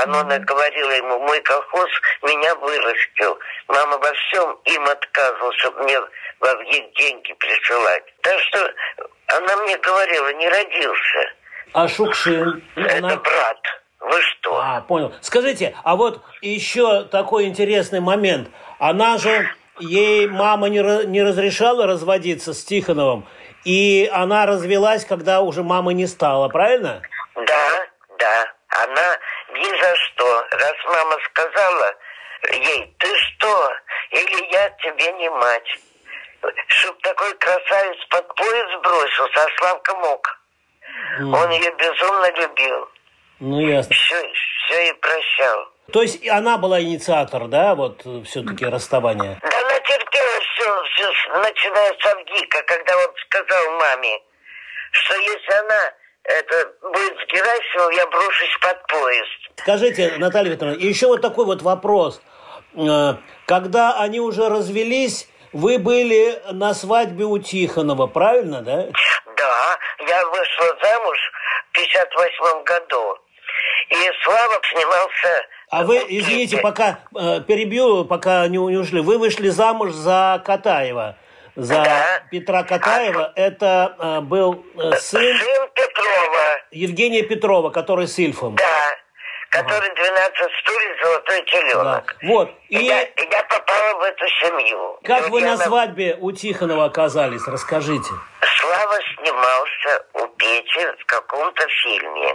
А 0.00 0.06
Нона 0.06 0.38
говорила 0.38 0.90
ему, 0.90 1.18
мой 1.20 1.40
колхоз 1.42 1.88
меня 2.22 2.54
вырастил. 2.56 3.38
Мама 3.68 3.98
во 3.98 4.12
всем 4.12 4.58
им 4.64 4.84
отказывала, 4.84 5.52
чтобы 5.58 5.82
мне 5.82 5.98
во 6.40 6.54
ВГИК 6.56 6.94
деньги 6.96 7.32
присылать. 7.34 8.04
Так 8.22 8.38
что 8.40 8.72
она 9.28 9.56
мне 9.58 9.76
говорила, 9.78 10.32
не 10.34 10.48
родился. 10.48 11.32
А 11.74 11.88
Шукшин? 11.88 12.62
Это 12.76 12.96
Она- 12.98 13.16
брат. 13.16 13.58
Вы 14.00 14.20
что? 14.20 14.60
А, 14.60 14.80
понял. 14.80 15.14
Скажите, 15.20 15.76
а 15.84 15.94
вот 15.94 16.22
еще 16.40 17.04
такой 17.04 17.44
интересный 17.44 18.00
момент. 18.00 18.48
Она 18.80 19.16
же, 19.16 19.48
ей 19.78 20.26
мама 20.26 20.68
не, 20.68 20.80
не 21.06 21.22
разрешала 21.22 21.86
разводиться 21.86 22.52
с 22.52 22.64
Тихоновым, 22.64 23.26
и 23.64 24.10
она 24.12 24.46
развелась, 24.46 25.04
когда 25.04 25.40
уже 25.40 25.62
мамы 25.62 25.94
не 25.94 26.06
стало, 26.06 26.48
правильно? 26.48 27.02
Да, 27.34 27.86
да. 28.18 28.52
Она 28.84 29.18
ни 29.52 29.80
за 29.80 29.96
что. 29.96 30.46
Раз 30.50 30.74
мама 30.86 31.16
сказала 31.30 31.94
ей, 32.50 32.94
ты 32.98 33.16
что? 33.16 33.72
Или 34.10 34.52
я 34.52 34.70
тебе 34.70 35.12
не 35.12 35.30
мать. 35.30 35.78
Чтоб 36.66 37.00
такой 37.02 37.34
красавец 37.34 37.96
под 38.10 38.34
пояс 38.34 38.82
бросился, 38.82 39.44
а 39.44 39.58
Славка 39.58 39.94
мог. 39.96 40.38
Он 41.20 41.50
ее 41.50 41.72
безумно 41.78 42.30
любил. 42.32 42.88
Ну, 43.38 43.60
ясно. 43.60 43.94
Все, 43.94 44.32
все 44.66 44.88
и 44.88 44.92
прощал. 44.94 45.68
То 45.92 46.02
есть 46.02 46.26
она 46.28 46.58
была 46.58 46.80
инициатор, 46.80 47.48
да, 47.48 47.74
вот 47.74 48.02
все-таки 48.26 48.64
расставания? 48.64 49.38
Да 49.42 49.48
она 49.48 49.78
терпела 49.80 50.21
все, 50.84 51.12
все, 51.12 51.36
начиная 51.38 51.92
с 51.98 52.06
Авгика, 52.06 52.62
когда 52.64 52.96
он 52.96 53.14
сказал 53.26 53.70
маме, 53.78 54.18
что 54.92 55.14
если 55.16 55.52
она 55.52 55.92
это 56.24 56.72
будет 56.82 57.14
с 57.18 57.32
Герасимовым, 57.32 57.96
я 57.96 58.06
брошусь 58.06 58.58
под 58.60 58.86
поезд. 58.86 59.50
Скажите, 59.56 60.14
Наталья 60.18 60.50
Викторовна, 60.52 60.78
еще 60.78 61.06
вот 61.08 61.20
такой 61.20 61.46
вот 61.46 61.62
вопрос. 61.62 62.20
Э, 62.76 63.14
Когда 63.46 63.98
они 63.98 64.20
уже 64.20 64.48
развелись, 64.48 65.28
вы 65.52 65.78
были 65.78 66.40
на 66.52 66.74
свадьбе 66.74 67.24
у 67.24 67.38
Тихонова, 67.38 68.06
правильно, 68.06 68.62
да? 68.62 68.86
Да, 69.36 69.78
я 70.06 70.26
вышла 70.28 70.78
замуж 70.82 71.18
в 71.70 71.72
58 71.72 72.64
году. 72.64 73.18
И 73.90 74.10
Слава 74.22 74.60
снимался... 74.70 75.46
А 75.72 75.84
вы, 75.84 76.04
извините, 76.06 76.58
пока 76.58 76.98
э, 77.18 77.40
перебью, 77.48 78.04
пока 78.04 78.46
не, 78.46 78.58
не 78.58 78.76
ушли. 78.76 79.00
Вы 79.00 79.16
вышли 79.16 79.48
замуж 79.48 79.92
за 79.92 80.42
Катаева. 80.44 81.16
За 81.56 81.74
Да. 81.82 82.22
Петра 82.30 82.62
Катаева. 82.62 83.32
Это 83.36 83.96
э, 83.98 84.20
был 84.20 84.66
э, 84.76 84.92
сын 84.96 85.38
Сын 85.38 85.68
Петрова, 85.74 86.44
Евгения 86.72 87.22
Петрова, 87.22 87.70
который 87.70 88.06
с 88.06 88.18
Ильфом. 88.18 88.56
да, 88.56 88.96
который 89.48 89.88
12 89.94 90.36
стульев, 90.60 91.02
золотой 91.02 91.38
Да. 91.40 91.44
теленок. 91.46 92.16
Вот. 92.24 92.50
И 92.68 92.76
И 92.76 92.84
я, 92.84 93.00
я 93.00 93.42
попала 93.48 93.98
в 93.98 94.02
эту 94.02 94.26
семью. 94.42 94.98
как 95.04 95.28
И 95.28 95.30
вы 95.30 95.40
на 95.40 95.56
свадьбе 95.56 96.18
у 96.20 96.32
Тихонова 96.32 96.84
оказались? 96.84 97.46
Расскажите. 97.48 98.10
Слава 98.60 98.98
снимался 99.16 100.04
у 100.14 100.26
Пети 100.36 100.86
в 101.00 101.06
каком-то 101.06 101.66
фильме 101.82 102.34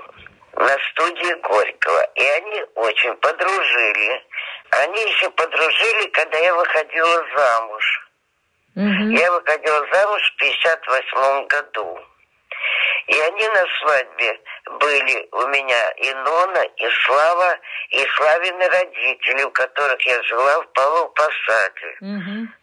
на 0.58 0.78
студии 0.92 1.34
Горького. 1.42 2.02
И 2.16 2.24
они 2.24 2.64
очень 2.76 3.16
подружили. 3.18 4.24
Они 4.72 5.02
еще 5.02 5.30
подружили, 5.32 6.08
когда 6.10 6.38
я 6.40 6.54
выходила 6.56 7.26
замуж. 7.36 8.10
Мгм. 8.76 9.12
Я 9.12 9.32
выходила 9.32 9.88
замуж 9.92 10.22
в 10.22 10.36
58 10.38 11.48
году. 11.48 12.00
И 13.08 13.20
они 13.20 13.48
на 13.48 13.66
свадьбе 13.80 14.40
были 14.80 15.28
у 15.32 15.48
меня 15.48 15.92
и 15.92 16.14
Нона, 16.14 16.64
и 16.76 16.90
Слава, 17.06 17.58
и 17.92 18.06
Славины 18.16 18.68
родители, 18.68 19.44
у 19.44 19.52
которых 19.52 20.02
я 20.06 20.22
жила 20.24 20.62
в 20.62 20.68
Павлов 20.74 21.14
Посаде. 21.14 21.98
Мгм. 22.02 22.54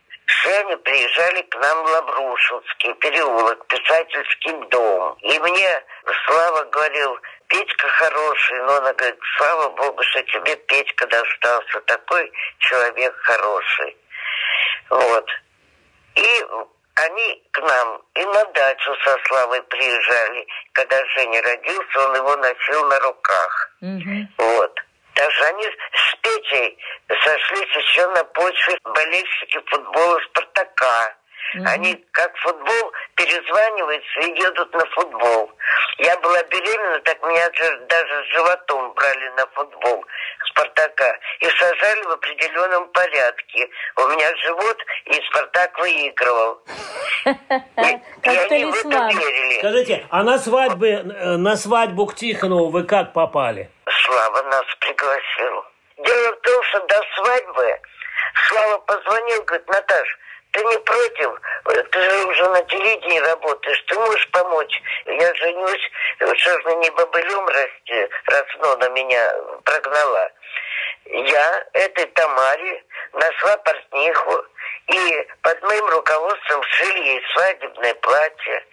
Они 0.64 0.76
приезжали 0.76 1.42
к 1.42 1.56
нам 1.56 1.84
в 1.84 1.90
Лаврушинский 1.90 2.94
переулок, 2.94 3.66
писательский 3.66 4.52
дом. 4.70 5.16
И 5.20 5.38
мне 5.38 5.84
Слава 6.26 6.64
говорил, 6.64 7.18
Петька 7.48 7.88
хороший, 7.88 8.58
но 8.62 8.76
она 8.76 8.92
говорит, 8.94 9.18
слава 9.36 9.68
Богу, 9.70 10.02
что 10.02 10.22
тебе 10.22 10.56
Петька 10.56 11.06
достался, 11.06 11.80
такой 11.86 12.32
человек 12.58 13.14
хороший. 13.22 13.96
Вот. 14.90 15.28
И 16.16 16.46
они 16.94 17.42
к 17.52 17.58
нам 17.60 18.02
и 18.14 18.24
на 18.24 18.44
дачу 18.44 18.94
со 19.04 19.18
Славой 19.26 19.62
приезжали. 19.64 20.46
Когда 20.72 21.04
Женя 21.16 21.42
родился, 21.42 22.08
он 22.08 22.16
его 22.16 22.36
носил 22.36 22.86
на 22.86 23.00
руках. 23.00 23.70
Мгм. 23.80 24.28
Вот. 24.38 24.80
Даже 25.14 25.44
они 25.44 25.64
с 25.64 26.16
Петей 26.22 26.78
сошлись 27.22 27.76
еще 27.76 28.06
на 28.08 28.24
почве 28.24 28.76
болельщики 28.82 29.60
футбола 29.66 30.20
«Спартака». 30.30 31.16
Они 31.66 31.94
как 32.12 32.36
футбол 32.38 32.92
перезваниваются 33.14 34.20
и 34.20 34.40
едут 34.40 34.72
на 34.74 34.84
футбол. 34.86 35.52
Я 35.98 36.18
была 36.18 36.42
беременна, 36.44 37.00
так 37.00 37.22
меня 37.22 37.48
же 37.52 37.78
даже 37.88 38.24
с 38.24 38.26
животом 38.34 38.92
брали 38.94 39.28
на 39.36 39.46
футбол 39.54 40.04
«Спартака» 40.46 41.16
и 41.40 41.48
сажали 41.50 42.02
в 42.02 42.10
определенном 42.10 42.88
порядке. 42.88 43.68
У 43.96 44.06
меня 44.08 44.34
живот, 44.36 44.78
и 45.04 45.22
«Спартак» 45.28 45.78
выигрывал. 45.78 46.60
И, 47.24 47.30
они 48.24 48.64
в 48.64 48.74
это 48.74 48.88
верили. 48.88 49.58
Скажите, 49.58 50.06
а 50.10 50.22
на 50.24 50.38
свадьбе, 50.38 51.04
э, 51.04 51.36
на 51.36 51.56
свадьбу 51.56 52.06
к 52.06 52.14
Тихонову 52.16 52.70
вы 52.70 52.82
как 52.82 53.12
попали? 53.12 53.70
Слава 54.04 54.42
нас 54.42 54.64
пригласил. 54.80 55.64
Дело 55.98 56.32
в 56.32 56.40
том, 56.40 56.62
что 56.64 56.80
до 56.86 57.00
свадьбы 57.14 57.80
Слава 58.48 58.78
позвонил, 58.78 59.42
говорит, 59.44 59.68
Наташ, 59.68 60.18
ты 60.54 60.64
не 60.64 60.78
против? 60.78 61.40
Ты 61.90 62.00
же 62.00 62.26
уже 62.26 62.48
на 62.48 62.62
телевидении 62.62 63.18
работаешь, 63.18 63.84
ты 63.88 63.98
можешь 63.98 64.30
помочь? 64.30 64.82
Я 65.06 65.34
женюсь, 65.34 65.90
что 66.18 66.60
ж 66.60 66.64
мне 66.64 66.76
не 66.76 66.90
бобылем 66.90 67.46
расти, 67.48 68.08
раз 68.26 68.44
Нона 68.58 68.88
меня 68.90 69.34
прогнала. 69.64 70.30
Я 71.06 71.66
этой 71.72 72.06
Тамаре 72.06 72.84
нашла 73.12 73.56
портниху, 73.58 74.44
и 74.86 75.28
под 75.42 75.62
моим 75.62 75.86
руководством 75.86 76.62
шили 76.62 77.04
ей 77.04 77.22
свадебное 77.32 77.94
платье. 77.94 78.64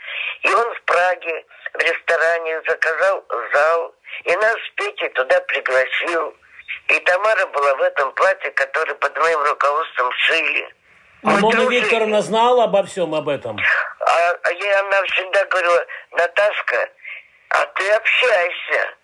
И 0.43 0.53
он 0.53 0.75
в 0.75 0.81
Праге 0.83 1.45
в 1.73 1.79
ресторане 1.79 2.61
заказал 2.67 3.25
зал, 3.53 3.95
и 4.25 4.35
нас 4.35 4.55
с 4.55 4.69
Петей 4.75 5.09
туда 5.09 5.39
пригласил. 5.41 6.35
И 6.89 6.99
Тамара 6.99 7.45
была 7.47 7.75
в 7.75 7.81
этом 7.81 8.11
платье, 8.13 8.51
которое 8.51 8.93
под 8.95 9.17
моим 9.17 9.41
руководством 9.43 10.11
шили. 10.13 10.73
А 11.23 11.39
дружили. 11.39 11.79
Викторовна 11.81 12.21
знала 12.21 12.63
обо 12.63 12.83
всем 12.83 13.13
об 13.13 13.29
этом? 13.29 13.57
А, 13.57 14.31
а 14.43 14.51
я 14.51 14.79
она 14.79 15.03
всегда 15.03 15.45
говорила, 15.45 15.85
Наташка, 16.11 16.89
а 17.49 17.65
ты 17.65 17.91
общайся. 17.91 18.95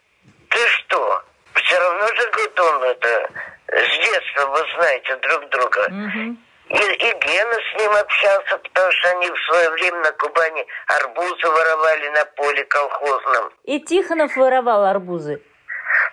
Ты 0.49 0.59
что? 0.67 1.23
Все 1.53 1.79
равно 1.79 2.07
же, 2.07 2.31
говорит 2.31 2.59
он, 2.59 2.83
это 2.83 3.29
с 3.67 3.97
детства 3.97 4.45
вы 4.47 4.63
знаете 4.75 5.15
друг 5.17 5.49
друга. 5.49 5.87
Мгм. 5.89 6.43
И, 6.69 6.75
и 6.75 7.13
Гена 7.19 7.53
с 7.53 7.79
ним 7.79 7.91
общался, 7.93 8.57
потому 8.57 8.91
что 8.91 9.09
они 9.11 9.29
в 9.29 9.39
свое 9.47 9.69
время 9.71 9.99
на 9.99 10.11
Кубани 10.13 10.65
арбузы 10.87 11.47
воровали 11.47 12.09
на 12.09 12.25
поле 12.25 12.63
колхозном. 12.65 13.51
И 13.63 13.79
Тихонов 13.79 14.35
воровал 14.35 14.85
арбузы. 14.85 15.41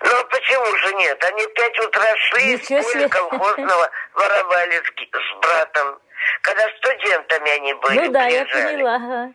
Ну 0.04 0.10
а 0.20 0.24
почему 0.24 0.76
же 0.76 0.94
нет? 0.94 1.24
Они 1.24 1.42
в 1.46 1.52
пять 1.54 1.78
утра 1.80 2.16
шли 2.16 2.52
Ничего 2.54 2.78
из 2.78 2.92
поля 2.92 3.08
колхозного, 3.08 3.90
воровали 4.14 4.76
с, 4.76 4.90
с 5.00 5.34
братом. 5.40 5.98
Когда 6.42 6.68
студентами 6.78 7.50
они 7.50 7.74
были, 7.74 7.98
Ну 8.06 8.12
да, 8.12 8.26
я 8.26 8.44
приезжали. 8.44 8.72
поняла. 8.74 8.94
ага. 8.96 9.32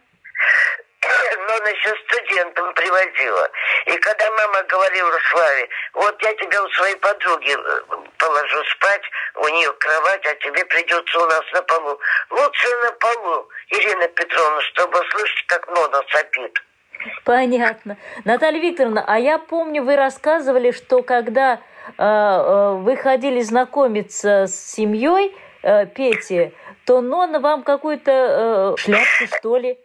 Но 1.48 1.56
она 1.56 1.70
еще 1.70 1.96
студентам 2.08 2.74
привозила. 2.74 3.50
И 3.86 3.98
когда 3.98 4.30
мама 4.32 4.62
говорила 4.64 5.18
Славе, 5.32 5.70
вот 5.94 6.22
я 6.22 6.34
тебя 6.36 6.64
у 6.64 6.70
своей 6.72 6.96
подруги 6.98 7.56
э, 7.58 7.82
положу 8.18 8.64
спать, 8.66 9.02
у 9.36 9.48
нее 9.48 9.72
кровать, 9.74 10.26
а 10.26 10.36
тебе 10.36 10.64
придется 10.66 11.20
у 11.20 11.26
нас 11.26 11.44
на 11.54 11.62
полу. 11.64 12.00
Лучше 12.30 12.76
на 12.84 12.92
полу, 12.94 13.50
Ирина 13.70 14.08
Петровна, 14.10 14.62
чтобы 14.62 14.98
слышать, 15.12 15.46
как 15.48 15.68
Нона 15.68 16.04
сопит. 16.10 16.62
Понятно. 17.24 17.98
Наталья 18.26 18.60
Викторовна, 18.60 19.04
а 19.06 19.20
я 19.20 19.38
помню, 19.38 19.84
вы 19.84 19.96
рассказывали, 19.96 20.72
что 20.72 21.04
когда 21.04 21.56
э, 21.56 21.60
э, 21.98 22.74
вы 22.80 22.96
ходили 22.98 23.42
знакомиться 23.42 24.48
с 24.48 24.74
семьей 24.74 25.36
э, 25.64 25.86
Пети, 25.88 26.54
то 26.86 27.02
Нона 27.02 27.40
вам 27.40 27.64
какую-то 27.64 28.76
э, 28.78 28.82
шляпку, 28.82 29.38
что 29.38 29.58
ли, 29.58 29.78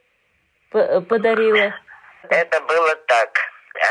подарила. 0.70 1.74
Это 2.28 2.60
было 2.62 2.96
так. 3.06 3.38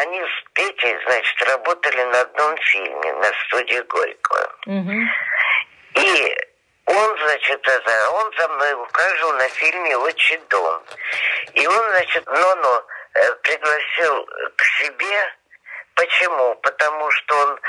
Они 0.01 0.19
с 0.19 0.53
Петей, 0.53 0.97
значит, 1.05 1.49
работали 1.49 2.03
на 2.03 2.21
одном 2.21 2.57
фильме 2.57 3.13
на 3.13 3.31
студии 3.45 3.81
Горького. 3.81 4.55
Мгм. 4.65 5.09
И 5.95 6.37
он, 6.85 7.17
значит, 7.17 7.61
это, 7.67 8.09
он 8.11 8.33
за 8.37 8.47
мной 8.47 8.73
ухаживал 8.73 9.33
на 9.33 9.47
фильме 9.49 9.97
«Отчий 9.97 10.39
дом». 10.49 10.81
И 11.53 11.67
он, 11.67 11.89
значит, 11.91 12.25
Нону 12.25 12.83
пригласил 13.43 14.25
к 14.55 14.63
себе. 14.79 15.33
Почему? 15.95 16.55
Потому 16.55 17.11
что 17.11 17.37
он 17.37 17.59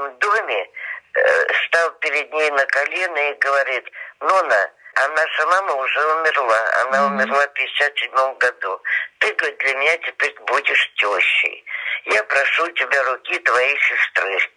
нашем 0.00 0.18
доме, 0.18 0.70
э, 1.14 1.46
стал 1.66 1.90
перед 2.00 2.32
ней 2.32 2.50
на 2.50 2.64
колено 2.66 3.30
и 3.30 3.34
говорит, 3.34 3.84
Нона, 4.20 4.70
а 4.94 5.08
наша 5.08 5.46
мама 5.46 5.74
уже 5.74 6.14
умерла. 6.14 6.82
Она 6.82 6.98
mm-hmm. 6.98 7.06
умерла 7.06 7.46
в 7.46 7.52
57 7.52 8.38
году. 8.38 8.82
Ты, 9.18 9.32
говорит, 9.34 9.58
для 9.58 9.74
меня 9.74 9.96
теперь 9.98 10.34
будешь 10.46 10.92
тещей. 10.96 11.64
Я 12.06 12.22
прошу 12.24 12.70
тебя 12.72 13.02
руки 13.04 13.38
твоей 13.40 13.78
сестры. 13.80 14.38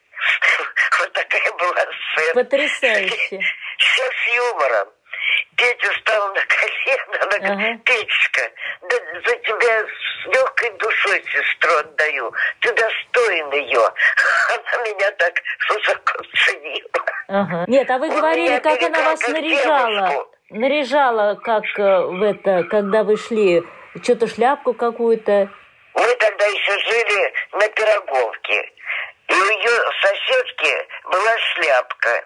Вот 1.00 1.12
такая 1.12 1.52
была 1.54 1.86
сцена. 2.14 2.44
Потрясающе. 2.44 3.40
Все 3.78 4.04
с 4.04 4.36
юмором. 4.36 4.90
Петя 5.58 5.92
встал 5.92 6.34
на 6.34 6.42
колено, 6.46 7.18
она 7.22 7.38
говорит, 7.40 7.76
ага. 7.76 7.84
Петечка, 7.86 8.42
да 8.90 8.96
за 9.26 9.36
тебя 9.38 9.86
с 9.86 10.26
легкой 10.34 10.72
душой 10.78 11.24
сестру 11.32 11.76
отдаю. 11.78 12.34
Ты 12.62 12.74
достоин 12.74 13.52
ее. 13.52 13.80
Она 14.50 14.84
меня 14.84 15.12
так 15.12 15.34
высоко 15.70 16.24
ценила. 16.46 16.90
Ага. 17.28 17.66
Нет, 17.68 17.90
а 17.90 17.98
вы 17.98 18.10
Он 18.10 18.16
говорили, 18.16 18.60
как 18.60 18.82
она 18.82 19.04
вас 19.04 19.20
как 19.20 19.30
наряжала. 19.30 20.10
Девушку. 20.10 20.30
Наряжала, 20.50 21.36
как 21.36 21.64
э, 21.80 22.02
в 22.02 22.22
это, 22.22 22.64
когда 22.66 23.04
вы 23.04 23.18
шли, 23.18 23.64
что-то 24.04 24.28
шляпку 24.28 24.74
какую-то. 24.74 25.50
Мы 25.96 26.16
тогда 26.16 26.46
еще 26.46 26.80
жили 26.80 27.34
на 27.54 27.68
Пироговке. 27.70 28.72
И 29.30 29.34
у 29.34 29.46
ее 29.46 29.92
соседки 30.02 30.88
была 31.06 31.38
шляпка. 31.38 32.26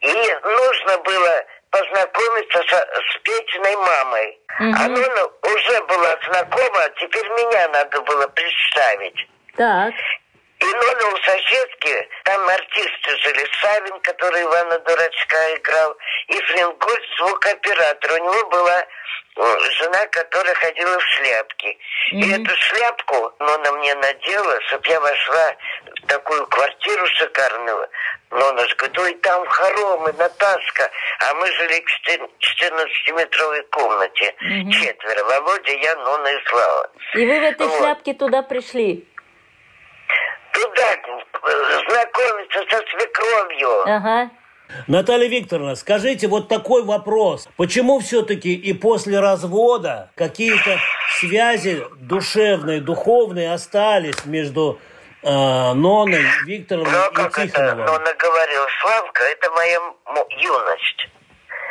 И 0.00 0.14
нужно 0.44 0.98
было 0.98 1.44
познакомиться 1.70 2.58
со, 2.68 2.76
с 2.76 3.18
Петиной 3.22 3.76
мамой. 3.76 4.38
Угу. 4.60 4.84
Она 4.84 5.24
уже 5.42 5.84
была 5.84 6.16
знакома, 6.28 6.84
а 6.84 6.90
теперь 7.00 7.28
меня 7.30 7.68
надо 7.68 8.00
было 8.02 8.26
представить. 8.28 9.28
Так. 9.56 9.94
И 10.60 10.64
Нона 10.64 11.14
у 11.14 11.16
соседки, 11.18 12.08
там 12.24 12.48
артисты 12.48 13.16
жили, 13.22 13.46
Савин, 13.60 14.00
который 14.00 14.42
Ивана 14.42 14.78
Дурачка 14.80 15.54
играл, 15.54 15.96
и 16.28 16.34
Фрингольд, 16.34 17.04
звукооператор. 17.18 18.12
У 18.12 18.24
него 18.24 18.48
была 18.48 18.86
жена, 19.38 20.06
которая 20.08 20.54
ходила 20.54 20.98
в 20.98 21.02
шляпке. 21.02 21.68
Mm-hmm. 21.68 22.18
И 22.18 22.42
эту 22.42 22.56
шляпку 22.56 23.32
Нона 23.38 23.72
мне 23.72 23.94
надела, 23.94 24.60
чтобы 24.62 24.88
я 24.88 25.00
вошла 25.00 25.56
в 26.02 26.06
такую 26.06 26.46
квартиру 26.46 27.06
шикарную. 27.06 27.88
Нона 28.30 28.66
же 28.66 28.74
говорит, 28.74 28.98
ой, 28.98 29.14
там 29.22 29.46
хоромы, 29.46 30.12
Наташка. 30.18 30.90
А 31.20 31.34
мы 31.34 31.46
жили 31.52 31.84
в 31.84 32.60
14-метровой 32.60 33.62
комнате. 33.70 34.34
Mm-hmm. 34.42 34.70
Четверо. 34.72 35.24
Володя, 35.24 35.72
я, 35.72 35.96
Нона 35.96 36.28
и 36.28 36.44
Слава. 36.46 36.90
И 37.14 37.26
вы 37.26 37.40
в 37.40 37.42
этой 37.42 37.66
вот. 37.66 37.78
шляпке 37.78 38.14
туда 38.14 38.42
пришли? 38.42 39.06
Знакомиться 41.42 42.58
со 42.70 42.78
свекровью. 42.90 43.82
Ага. 43.86 44.30
Наталья 44.86 45.28
Викторовна, 45.28 45.76
скажите 45.76 46.28
вот 46.28 46.48
такой 46.48 46.84
вопрос. 46.84 47.48
Почему 47.56 48.00
все-таки 48.00 48.54
и 48.54 48.72
после 48.72 49.18
развода 49.20 50.10
какие-то 50.14 50.78
связи 51.20 51.82
душевные, 51.96 52.80
духовные 52.80 53.52
остались 53.52 54.24
между 54.26 54.78
э, 55.22 55.28
Ноной 55.28 56.24
Викторовной 56.44 56.92
ну, 56.92 57.10
и 57.10 57.14
как 57.14 57.34
Тихоновым? 57.34 57.80
Это, 57.80 57.92
Нона 57.92 58.14
говорила, 58.18 58.66
Славка, 58.80 59.24
это 59.24 59.50
моя 59.52 59.80
юность. 60.38 61.08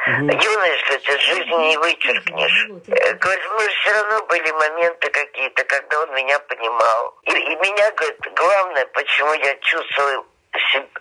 Угу. 0.08 0.32
Юность 0.32 0.90
это 0.90 1.20
жизни 1.20 1.68
не 1.68 1.78
вычеркнешь. 1.78 2.68
Э, 2.88 3.14
говорит, 3.16 3.44
мы 3.58 3.68
все 3.68 3.92
равно 3.92 4.26
были 4.28 4.52
моменты 4.52 5.10
какие-то, 5.10 5.64
когда 5.66 6.02
он 6.02 6.14
меня 6.14 6.40
понимал. 6.40 7.14
И, 7.24 7.32
и 7.32 7.56
меня, 7.56 7.92
говорит, 7.92 8.20
главное, 8.36 8.86
почему 8.94 9.34
я 9.34 9.56
чувствую 9.58 10.26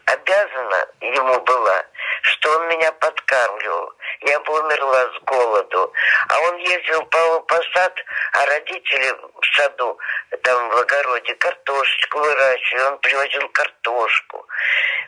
обязана 0.06 0.86
ему 1.00 1.40
была, 1.40 1.84
что 2.22 2.50
он 2.58 2.68
меня 2.68 2.92
подкармливал. 2.92 3.92
Я 4.22 4.40
бы 4.40 4.60
умерла 4.60 5.02
с 5.02 5.24
голоду. 5.24 5.92
А 6.28 6.40
он 6.40 6.56
ездил 6.56 7.02
по 7.04 7.40
посад, 7.40 7.94
а 8.32 8.46
родители 8.46 9.12
в 9.12 9.56
саду, 9.56 9.98
там 10.42 10.68
в 10.70 10.76
огороде, 10.78 11.34
картошечку 11.34 12.18
выращивали. 12.18 12.82
Он 12.82 12.98
привозил 12.98 13.48
картошку. 13.50 14.46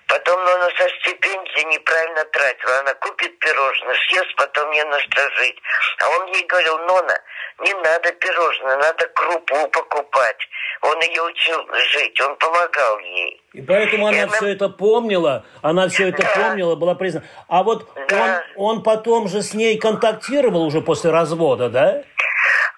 Потом 0.08 0.42
ну, 0.42 0.54
она 0.54 0.68
со 0.78 0.88
стипендии 1.00 1.64
неправильно 1.64 2.24
тратила. 2.26 2.78
Она 2.78 2.94
купит 2.94 3.38
пирожное, 3.40 3.96
съест, 4.08 4.34
потом 4.36 4.68
мне 4.70 4.84
насторожить. 4.84 5.60
А 6.00 6.08
он 6.10 6.26
ей 6.32 6.44
говорил, 6.46 6.78
Нона, 6.78 7.20
не 7.60 7.74
надо 7.74 8.12
пирожное, 8.12 8.76
надо 8.76 9.06
крупу 9.08 9.68
покупать. 9.68 10.36
Он 10.82 11.00
ее 11.00 11.22
учил 11.22 11.66
жить, 11.90 12.20
он 12.20 12.36
помогал 12.36 12.98
ей. 13.00 13.42
И 13.52 13.62
поэтому 13.62 14.06
она, 14.06 14.22
она... 14.22 14.32
все 14.32 14.48
это 14.48 14.68
помнила, 14.68 15.44
она 15.62 15.88
все 15.88 16.08
это 16.08 16.22
да. 16.22 16.32
помнила, 16.34 16.76
была 16.76 16.94
признана. 16.94 17.26
А 17.48 17.62
вот 17.62 17.88
да. 18.08 18.44
он, 18.54 18.76
он 18.76 18.82
потом 18.82 19.28
же 19.28 19.42
с 19.42 19.54
ней 19.54 19.78
контактировал 19.78 20.64
уже 20.64 20.80
после 20.80 21.10
развода, 21.10 21.68
да? 21.68 22.02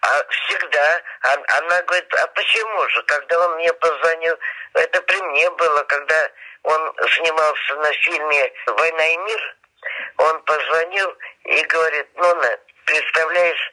А 0.03 0.25
всегда. 0.31 1.03
Она 1.59 1.83
говорит, 1.83 2.14
а 2.14 2.27
почему 2.29 2.88
же? 2.88 3.03
Когда 3.03 3.47
он 3.47 3.57
мне 3.57 3.73
позвонил, 3.75 4.35
это 4.75 5.03
при 5.03 5.21
мне 5.23 5.51
было, 5.51 5.83
когда 5.85 6.31
он 6.62 6.93
снимался 7.16 7.75
на 7.77 7.93
фильме 7.93 8.53
«Война 8.66 9.07
и 9.07 9.16
мир», 9.19 9.57
он 10.16 10.43
позвонил 10.43 11.14
и 11.45 11.62
говорит, 11.64 12.07
Нона, 12.16 12.59
представляешь, 12.85 13.73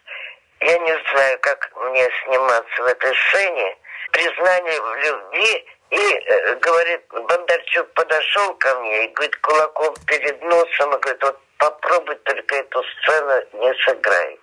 я 0.62 0.78
не 0.80 0.98
знаю, 1.12 1.40
как 1.42 1.72
мне 1.76 2.10
сниматься 2.24 2.84
в 2.84 2.86
этой 2.86 3.16
сцене, 3.16 3.78
признание 4.12 4.82
в 4.82 4.96
любви 4.96 5.66
и, 5.90 6.14
э, 6.14 6.56
говорит, 6.56 7.02
Бондарчук 7.10 7.94
подошел 7.94 8.54
ко 8.56 8.76
мне 8.76 9.06
и 9.06 9.08
говорит, 9.14 9.36
кулаком 9.38 9.96
перед 10.08 10.42
носом, 10.42 10.96
и 10.96 11.00
говорит, 11.00 11.24
вот 11.24 11.40
попробуй 11.58 12.16
только 12.16 12.56
эту 12.56 12.84
сцену 12.84 13.42
не 13.54 13.74
сыграй. 13.86 14.40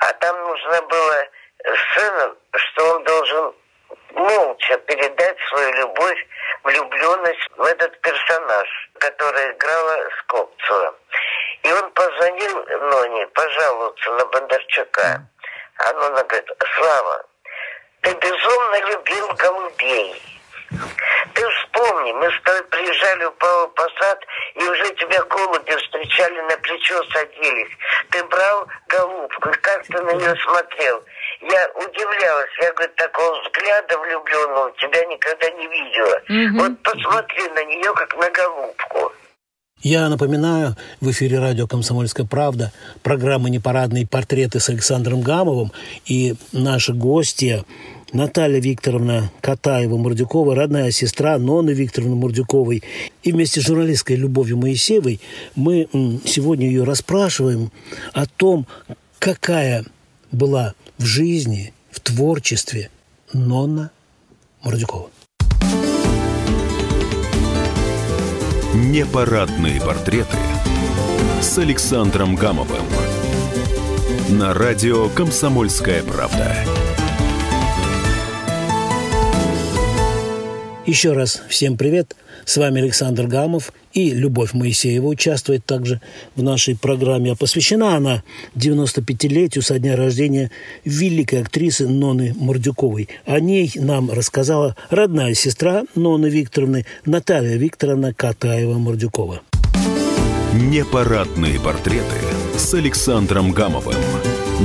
А 0.00 0.12
там 0.14 0.40
нужна 0.44 0.82
была 0.82 1.24
сцена, 1.62 2.36
что 2.54 2.94
он 2.94 3.04
должен 3.04 3.54
молча 4.12 4.78
передать 4.78 5.38
свою 5.48 5.72
любовь, 5.74 6.26
влюбленность 6.64 7.48
в 7.56 7.62
этот 7.62 8.00
персонаж, 8.00 8.90
который 8.98 9.52
играла 9.52 10.08
Скопцева. 10.20 10.94
И 11.62 11.72
он 11.72 11.90
позвонил 11.92 12.64
Ноне 12.64 13.26
пожаловаться 13.28 14.10
на 14.12 14.26
Бондарчука. 14.26 15.28
А 15.78 15.92
Нона 15.92 16.24
говорит, 16.24 16.50
Слава, 16.76 17.26
ты 18.02 18.12
безумно 18.14 18.80
любил 18.90 19.28
голубей. 19.34 20.22
Ты 21.34 21.48
вспомни, 21.48 22.12
мы 22.12 22.30
с 22.30 22.42
тобой 22.42 22.62
приезжали 22.64 23.24
в 23.24 23.30
Павел 23.32 23.68
Посад, 23.68 24.24
и 24.54 24.64
уже 24.64 24.94
тебя 24.96 25.22
голуби 25.24 25.76
встречали 25.76 26.40
на 26.42 26.56
плечо, 26.58 27.02
садились. 27.12 27.70
Ты 28.10 28.22
брал 28.24 28.66
голубку, 28.88 29.48
и 29.48 29.52
как 29.54 29.84
ты 29.86 30.02
на 30.02 30.12
нее 30.12 30.36
смотрел? 30.36 31.02
Я 31.40 31.68
удивлялась, 31.74 32.50
я, 32.60 32.72
говорю, 32.72 32.92
такого 32.96 33.40
взгляда 33.42 33.98
влюбленного 33.98 34.72
тебя 34.72 35.04
никогда 35.06 35.50
не 35.50 35.66
видела. 35.68 36.22
Угу. 36.28 36.58
Вот 36.58 36.82
посмотри 36.82 37.48
на 37.50 37.64
нее, 37.64 37.92
как 37.94 38.14
на 38.16 38.30
голубку. 38.30 39.12
Я 39.82 40.08
напоминаю, 40.08 40.76
в 41.00 41.08
эфире 41.12 41.38
радио 41.38 41.68
«Комсомольская 41.68 42.26
правда» 42.26 42.72
программа 43.04 43.48
«Непарадные 43.48 44.08
портреты» 44.08 44.58
с 44.58 44.68
Александром 44.68 45.20
Гамовым. 45.20 45.70
И 46.04 46.34
наши 46.50 46.92
гости 46.92 47.64
Наталья 48.12 48.60
Викторовна 48.60 49.30
Катаева-Мурдюкова, 49.40 50.54
родная 50.54 50.90
сестра 50.90 51.38
Ноны 51.38 51.70
Викторовны 51.70 52.16
Мурдюковой. 52.16 52.82
И 53.22 53.30
вместе 53.30 53.60
с 53.60 53.66
журналисткой 53.66 54.16
Любовью 54.16 54.56
Моисеевой 54.56 55.20
мы 55.54 55.88
сегодня 56.24 56.66
ее 56.66 56.82
расспрашиваем 56.82 57.70
о 58.14 58.26
том, 58.26 58.66
какая 59.20 59.84
была 60.32 60.74
в 60.98 61.04
жизни, 61.04 61.72
в 61.92 62.00
творчестве 62.00 62.90
Нонна 63.32 63.92
Мурдюкова. 64.62 65.10
Непарадные 68.78 69.80
портреты 69.80 70.36
с 71.40 71.58
Александром 71.58 72.36
Гамовым 72.36 72.84
на 74.30 74.54
радио 74.54 75.08
«Комсомольская 75.08 76.04
правда». 76.04 76.54
Еще 80.86 81.12
раз 81.12 81.42
всем 81.48 81.76
привет. 81.76 82.14
С 82.44 82.56
вами 82.56 82.80
Александр 82.80 83.26
Гамов 83.26 83.72
и 83.98 84.10
Любовь 84.10 84.52
Моисеева 84.52 85.06
участвует 85.06 85.64
также 85.64 86.00
в 86.36 86.42
нашей 86.42 86.76
программе. 86.76 87.32
А 87.32 87.34
посвящена 87.34 87.96
она 87.96 88.22
95-летию 88.54 89.62
со 89.62 89.78
дня 89.78 89.96
рождения 89.96 90.50
великой 90.84 91.42
актрисы 91.42 91.88
Ноны 91.88 92.32
Мордюковой. 92.36 93.08
О 93.26 93.40
ней 93.40 93.72
нам 93.74 94.10
рассказала 94.10 94.76
родная 94.90 95.34
сестра 95.34 95.82
Ноны 95.96 96.26
Викторовны 96.26 96.86
Наталья 97.04 97.56
Викторовна 97.56 98.12
Катаева-Мордюкова. 98.12 99.40
Непарадные 100.54 101.58
портреты 101.60 102.16
с 102.56 102.72
Александром 102.74 103.52
Гамовым 103.52 103.96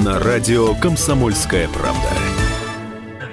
на 0.04 0.20
радио 0.20 0.74
«Комсомольская 0.76 1.68
правда». 1.68 2.23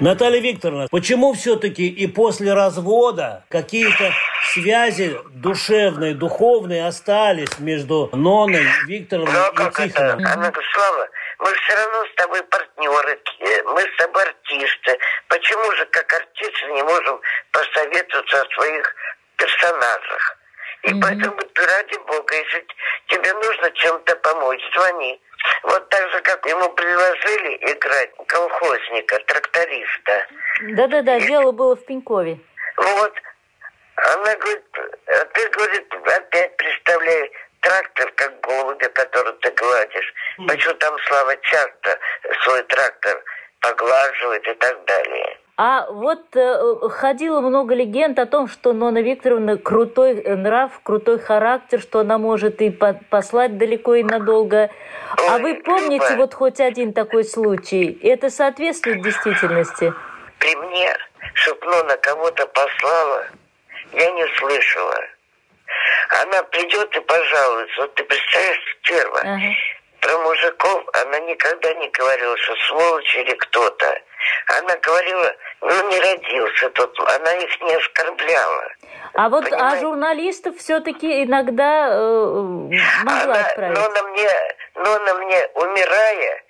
Наталья 0.01 0.39
Викторовна, 0.41 0.87
почему 0.89 1.33
все-таки 1.33 1.87
и 1.87 2.07
после 2.07 2.55
развода 2.55 3.45
какие-то 3.49 4.11
связи 4.51 5.15
душевные, 5.29 6.15
духовные 6.15 6.87
остались 6.87 7.59
между 7.59 8.09
Ноной, 8.11 8.65
Виктором 8.87 9.25
Ну, 9.25 9.39
а 9.39 9.49
и 9.49 9.55
как 9.55 9.79
это? 9.79 9.87
Тихоном? 9.87 10.25
Она 10.25 10.51
Слава, 10.73 11.07
мы 11.37 11.53
все 11.53 11.75
равно 11.75 12.05
с 12.11 12.15
тобой 12.15 12.43
партнеры, 12.45 13.19
э, 13.41 13.63
мы 13.63 13.81
с 13.81 13.97
тобой 13.97 14.23
артисты. 14.23 14.97
Почему 15.27 15.71
же, 15.73 15.85
как 15.85 16.11
артисты, 16.11 16.65
не 16.73 16.81
можем 16.81 17.21
посоветоваться 17.51 18.41
о 18.41 18.53
своих 18.55 18.95
персонажах? 19.37 20.37
И 20.81 20.99
поэтому 20.99 21.37
ты, 21.37 21.63
ради 21.63 21.97
бога, 22.07 22.35
если 22.35 22.65
тебе 23.07 23.33
нужно 23.33 23.69
чем-то 23.69 24.15
помочь, 24.15 24.61
звони. 24.73 25.21
Вот 25.63 25.89
так 25.89 26.09
же, 26.11 26.21
как 26.21 26.45
ему 26.45 26.69
предложили 26.69 27.57
играть 27.73 28.11
колхозника, 28.27 29.19
тракториста. 29.27 30.27
Да-да-да, 30.61 31.19
дело 31.19 31.51
было 31.51 31.75
в 31.75 31.85
Пенькове. 31.85 32.39
Вот. 32.77 33.13
Она 33.95 34.35
говорит, 34.35 34.63
а 35.07 35.25
ты, 35.25 35.49
говорит, 35.49 35.93
опять 35.93 36.57
представляй 36.57 37.31
трактор, 37.61 38.11
как 38.15 38.39
голубя, 38.41 38.89
который 38.89 39.33
ты 39.33 39.51
гладишь. 39.51 40.13
Почему 40.47 40.73
там 40.75 40.97
Слава 41.07 41.35
часто 41.37 41.99
свой 42.43 42.63
трактор 42.63 43.23
поглаживает 43.59 44.47
и 44.47 44.53
так 44.55 44.85
далее. 44.85 45.40
А 45.63 45.85
вот 45.91 46.35
э, 46.35 46.89
ходило 46.89 47.39
много 47.39 47.75
легенд 47.75 48.17
о 48.17 48.25
том, 48.25 48.47
что 48.47 48.73
Нона 48.73 49.03
Викторовна 49.03 49.57
крутой 49.57 50.19
э, 50.19 50.35
нрав, 50.35 50.71
крутой 50.81 51.19
характер, 51.19 51.79
что 51.79 51.99
она 51.99 52.17
может 52.17 52.63
и 52.63 52.71
по- 52.71 52.99
послать 53.11 53.59
далеко 53.59 53.93
и 53.93 54.01
надолго. 54.01 54.71
А 55.29 55.37
вы 55.37 55.61
помните 55.61 56.13
Люба. 56.13 56.21
вот 56.21 56.33
хоть 56.33 56.59
один 56.59 56.93
такой 56.93 57.23
случай? 57.23 57.95
Это 58.01 58.31
соответствует 58.31 59.03
действительности? 59.03 59.93
При 60.39 60.55
мне, 60.55 60.97
чтоб 61.35 61.63
Нона 61.63 61.95
кого-то 61.97 62.47
послала, 62.47 63.27
я 63.93 64.11
не 64.13 64.25
слышала. 64.39 64.97
Она 66.23 66.41
придет 66.41 66.97
и 66.97 66.99
пожалуется. 67.01 67.81
Вот 67.81 67.93
ты 67.93 68.03
представляешь, 68.03 68.77
стерва. 68.81 69.19
Ага. 69.19 69.53
Про 69.99 70.17
мужиков 70.17 70.83
она 71.03 71.19
никогда 71.19 71.71
не 71.75 71.87
говорила, 71.89 72.35
что 72.37 72.55
сволочь 72.67 73.15
или 73.17 73.35
кто-то. 73.35 74.01
Она 74.57 74.75
говорила, 74.77 75.31
ну 75.61 75.89
не 75.89 75.99
родился 75.99 76.69
тут. 76.71 76.99
Она 76.99 77.31
их 77.33 77.61
не 77.61 77.73
оскорбляла. 77.75 78.63
А 79.13 79.29
вот 79.29 79.45
а 79.51 79.79
журналистов 79.79 80.57
все-таки 80.57 81.23
иногда 81.23 81.89
э, 81.91 81.99
могла 83.03 83.23
Она, 83.23 83.39
отправить. 83.41 83.77
но 83.77 83.89
на 83.89 84.03
мне, 84.09 84.29
но 84.75 84.99
на 84.99 85.13
мне, 85.15 85.47
умирая, 85.55 86.43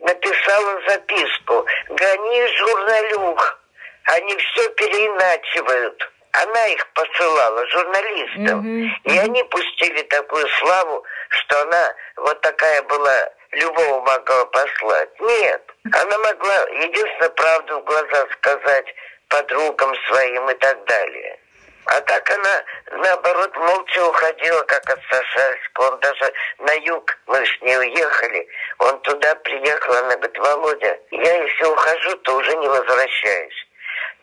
написала 0.00 0.80
записку. 0.88 1.66
Гони 1.88 2.46
журналюх. 2.56 3.60
Они 4.06 4.36
все 4.36 4.68
переиначивают. 4.70 6.10
Она 6.42 6.66
их 6.66 6.86
посылала, 6.94 7.66
журналистам. 7.68 8.58
Мгм, 8.58 8.92
И 9.04 9.18
они 9.18 9.42
пустили 9.44 10.02
такую 10.02 10.46
славу, 10.48 11.04
что 11.28 11.62
она 11.62 11.94
вот 12.16 12.40
такая 12.40 12.82
была, 12.82 13.28
любого 13.56 14.00
могла 14.00 14.44
послать. 14.46 15.20
Нет, 15.20 15.62
она 15.92 16.18
могла 16.18 16.54
единственное 16.82 17.30
правду 17.30 17.80
в 17.80 17.84
глаза 17.84 18.26
сказать 18.32 18.94
подругам 19.28 19.94
своим 20.08 20.50
и 20.50 20.54
так 20.54 20.84
далее. 20.84 21.38
А 21.86 22.00
так 22.00 22.30
она, 22.30 22.64
наоборот, 22.92 23.54
молча 23.56 24.06
уходила, 24.06 24.62
как 24.62 24.88
от 24.88 25.00
Сашальска. 25.10 25.80
Он 25.80 26.00
даже 26.00 26.32
на 26.58 26.72
юг, 26.72 27.18
мы 27.26 27.44
с 27.44 27.60
ней 27.60 27.78
уехали, 27.78 28.48
он 28.78 28.98
туда 29.00 29.34
приехал, 29.36 29.92
она 29.92 30.16
говорит, 30.16 30.38
Володя, 30.38 30.98
я 31.10 31.42
если 31.42 31.64
ухожу, 31.64 32.16
то 32.18 32.36
уже 32.36 32.56
не 32.56 32.68
возвращаюсь. 32.68 33.66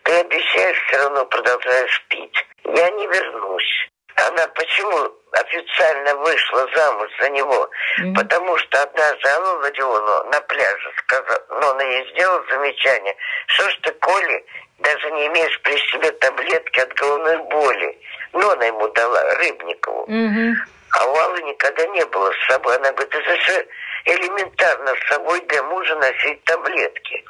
Ты 0.02 0.12
обещаешь, 0.20 0.82
все 0.86 0.96
равно 0.98 1.24
продолжаешь 1.26 2.04
пить. 2.08 2.46
Я 2.64 2.90
не 2.90 3.06
вернусь. 3.06 3.88
Она 4.16 4.46
почему 4.48 5.12
официально 5.32 6.14
вышла 6.16 6.68
замуж 6.74 7.10
за 7.20 7.30
него? 7.30 7.70
Потому 8.14 8.56
что 8.58 8.82
однажды 8.82 9.28
Алла 9.28 9.58
Владионова 9.58 10.24
на 10.24 10.40
пляже 10.42 10.92
сказала, 10.98 11.44
но 11.60 11.70
она 11.70 11.82
ей 11.84 12.10
сделала 12.10 12.44
замечание, 12.50 13.16
что 13.46 13.68
ж 13.70 13.78
ты, 13.82 13.92
Коля, 13.92 14.42
даже 14.78 15.10
не 15.12 15.26
имеешь 15.28 15.60
при 15.62 15.76
себе 15.90 16.10
таблетки 16.12 16.80
от 16.80 16.92
головной 16.94 17.38
боли. 17.38 17.98
Но 18.32 18.50
она 18.50 18.64
ему 18.66 18.88
дала, 18.88 19.34
Рыбникову. 19.36 20.04
Мгм. 20.08 20.56
А 20.98 21.06
у 21.06 21.16
Аллы 21.16 21.42
никогда 21.42 21.86
не 21.86 22.04
было 22.06 22.32
с 22.32 22.52
собой. 22.52 22.76
Она 22.76 22.92
говорит, 22.92 23.14
это 23.14 23.36
же 23.40 23.68
элементарно 24.04 24.94
с 24.94 25.08
собой 25.08 25.40
для 25.42 25.62
мужа 25.62 25.94
носить 25.96 26.42
таблетки. 26.44 27.24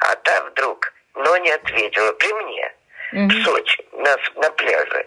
А 0.00 0.14
та 0.16 0.44
вдруг, 0.44 0.92
но 1.14 1.36
не 1.38 1.50
ответила 1.50 2.12
при 2.12 2.32
мне. 2.32 2.72
В 3.12 3.44
Сочи, 3.44 3.84
на, 3.92 4.16
на 4.36 4.50
пляже. 4.52 5.06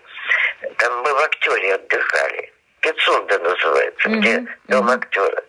Там 0.78 1.02
мы 1.02 1.14
в 1.14 1.18
актере 1.20 1.76
отдыхали. 1.76 2.54
Пицунда 2.82 3.40
называется, 3.40 4.10
где 4.10 4.46
дом 4.68 4.90
актера. 4.90 5.44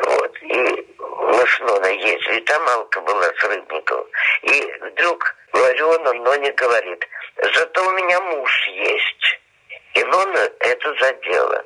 Вот. 0.00 0.42
И 0.42 0.86
мы 0.98 1.46
с 1.46 1.60
Ноной 1.60 1.98
ездили. 1.98 2.40
Там 2.40 2.62
Алка 2.68 3.00
была 3.00 3.24
с 3.24 3.44
Рыбниковым. 3.44 4.06
И 4.42 4.74
вдруг 4.80 5.34
говорю, 5.52 5.88
он, 5.88 6.02
но 6.02 6.36
не 6.36 6.50
говорит. 6.52 7.06
Зато 7.54 7.86
у 7.86 7.90
меня 7.92 8.20
муж 8.20 8.66
есть. 8.68 9.40
И 9.94 10.04
Нона 10.04 10.50
это 10.60 10.94
задела. 11.00 11.64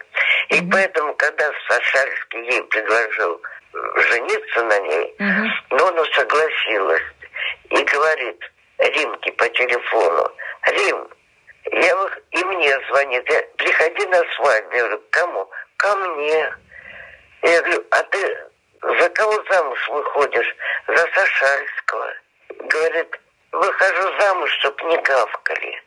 И 0.50 0.60
поэтому, 0.70 1.14
когда 1.14 1.50
Сашальский 1.68 2.44
ей 2.50 2.62
предложил 2.64 3.40
жениться 3.72 4.62
на 4.64 4.78
ней, 4.80 5.16
Нона 5.70 6.04
согласилась 6.14 7.02
и 7.70 7.82
говорит 7.84 8.40
Римке 8.78 9.32
по 9.32 9.48
телефону, 9.48 10.30
Рим, 10.66 11.08
я, 11.64 11.94
и 12.30 12.44
мне 12.44 12.78
звонит, 12.88 13.28
я, 13.30 13.42
приходи 13.56 14.06
на 14.06 14.22
свадьбу. 14.36 14.74
Я 14.74 14.82
говорю, 14.82 15.02
кому? 15.10 15.50
Ко 15.76 15.96
мне. 15.96 16.54
Я 17.42 17.62
говорю, 17.62 17.84
а 17.90 18.02
ты 18.04 18.38
за 18.82 19.08
кого 19.10 19.42
замуж 19.50 19.88
выходишь? 19.88 20.56
За 20.86 21.06
Сашальского. 21.14 22.12
Говорит, 22.60 23.20
выхожу 23.52 24.20
замуж, 24.20 24.50
чтоб 24.60 24.82
не 24.84 24.96
гавкали. 24.98 25.82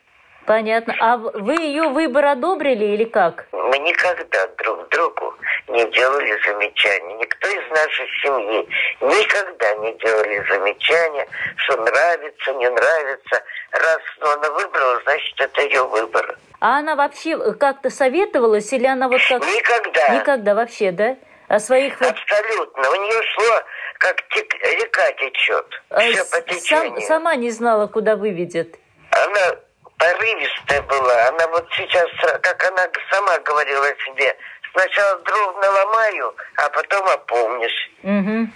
Понятно. 0.46 0.94
А 0.98 1.16
вы 1.16 1.54
ее 1.54 1.88
выбор 1.88 2.24
одобрили 2.26 2.84
или 2.84 3.04
как? 3.04 3.46
Мы 3.52 3.78
никогда 3.78 4.46
друг 4.58 4.88
другу 4.88 5.34
не 5.68 5.84
делали 5.92 6.36
замечаний. 6.44 7.14
Никто 7.14 7.48
из 7.48 7.70
нашей 7.70 8.06
семьи 8.22 8.68
никогда 9.00 9.74
не 9.76 9.92
делали 9.98 10.44
замечания, 10.48 11.28
что 11.56 11.76
нравится, 11.76 12.54
не 12.54 12.68
нравится. 12.68 13.42
Раз 13.72 13.98
она 14.20 14.50
выбрала, 14.50 15.00
значит, 15.04 15.40
это 15.40 15.62
ее 15.62 15.84
выбор. 15.84 16.36
А 16.60 16.78
она 16.78 16.94
вообще 16.94 17.36
как-то 17.54 17.90
советовалась 17.90 18.72
или 18.72 18.86
она 18.86 19.08
вот 19.08 19.20
как... 19.28 19.42
Никогда. 19.42 20.08
Никогда 20.10 20.54
вообще, 20.54 20.92
да? 20.92 21.16
О 21.48 21.58
своих. 21.58 22.00
Абсолютно. 22.00 22.90
У 22.90 22.94
нее 22.94 23.22
шло, 23.34 23.62
как 23.98 24.16
тек- 24.28 24.54
река 24.80 25.12
течет. 25.12 25.66
э, 25.90 26.00
Все 26.12 26.24
с- 26.24 26.28
по 26.30 26.36
сам- 26.36 26.44
течению. 26.46 27.00
сама 27.02 27.34
не 27.36 27.50
знала, 27.50 27.86
куда 27.88 28.16
выведет. 28.16 28.76
Она 29.10 29.56
порывистая 29.98 30.82
была. 30.82 31.28
Она 31.28 31.48
вот 31.48 31.66
сейчас, 31.76 32.08
как 32.42 32.62
она 32.70 32.88
сама 33.10 33.38
говорила 33.40 33.86
себе, 34.06 34.36
сначала 34.72 35.18
дров 35.20 35.56
наломаю, 35.62 36.34
а 36.56 36.68
потом 36.70 37.06
опомнишь. 37.08 37.90
Мгм. 38.02 38.52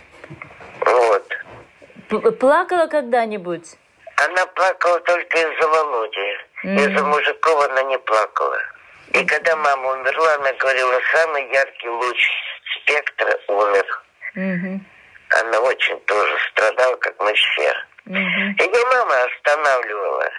Вот. 0.81 1.29
П- 2.09 2.31
Плакала 2.33 2.87
когда-нибудь? 2.87 3.77
Она 4.17 4.47
плакала 4.47 4.99
только 5.01 5.39
из-за 5.39 5.69
Володи. 5.69 6.39
Из-за 6.62 7.05
мужиков 7.05 7.64
она 7.71 7.83
не 7.83 7.99
плакала. 7.99 8.59
И 9.12 9.25
когда 9.25 9.57
мама 9.57 9.93
умерла, 9.93 10.35
она 10.35 10.53
говорила, 10.55 11.01
самый 11.12 11.49
яркий 11.53 11.89
луч 11.89 12.31
спектра 12.77 13.39
умер. 13.49 14.03
Мгм. 14.35 14.87
Она 15.41 15.61
очень 15.61 16.01
тоже 16.01 16.37
страдала, 16.51 16.97
как 16.97 17.14
мы 17.21 17.33
все. 17.35 17.75
Мгм. 18.07 18.57
Ее 18.59 18.87
мама 18.87 19.14
останавливала. 19.25 20.31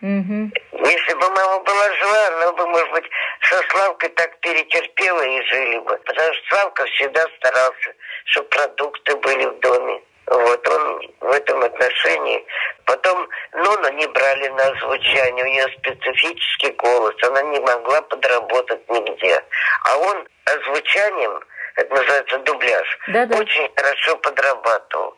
Мгм. 0.00 0.52
Если 0.72 1.14
бы 1.14 1.30
мама 1.30 1.60
была 1.60 1.92
жива, 1.94 2.26
она 2.26 2.52
бы, 2.52 2.66
может 2.66 2.90
быть, 2.90 3.10
со 3.42 3.62
Славкой 3.70 4.10
так 4.10 4.38
перетерпела 4.40 5.22
и 5.22 5.42
жили 5.46 5.78
бы. 5.78 5.96
Потому 6.04 6.34
что 6.34 6.48
Славка 6.48 6.84
всегда 6.86 7.26
старался, 7.38 7.94
чтобы 8.26 8.48
продукты 8.48 9.16
были 9.16 9.46
в 9.46 9.60
доме. 9.60 10.02
Вот 10.26 10.68
он 10.68 11.00
в 11.20 11.30
этом 11.32 11.62
отношении. 11.62 12.44
Потом 12.86 13.28
Нону 13.52 13.92
не 13.92 14.06
брали 14.08 14.48
на 14.48 14.68
озвучание, 14.68 15.44
у 15.44 15.48
нее 15.48 15.66
специфический 15.78 16.72
голос, 16.78 17.14
она 17.22 17.42
не 17.42 17.60
могла 17.60 18.00
подработать 18.02 18.88
нигде. 18.88 19.42
А 19.84 19.98
он 19.98 20.26
озвучанием, 20.46 21.40
это 21.76 21.94
называется 21.94 22.38
дубляж, 22.38 22.98
Да-да. 23.08 23.36
очень 23.38 23.68
хорошо 23.76 24.16
подрабатывал. 24.16 25.14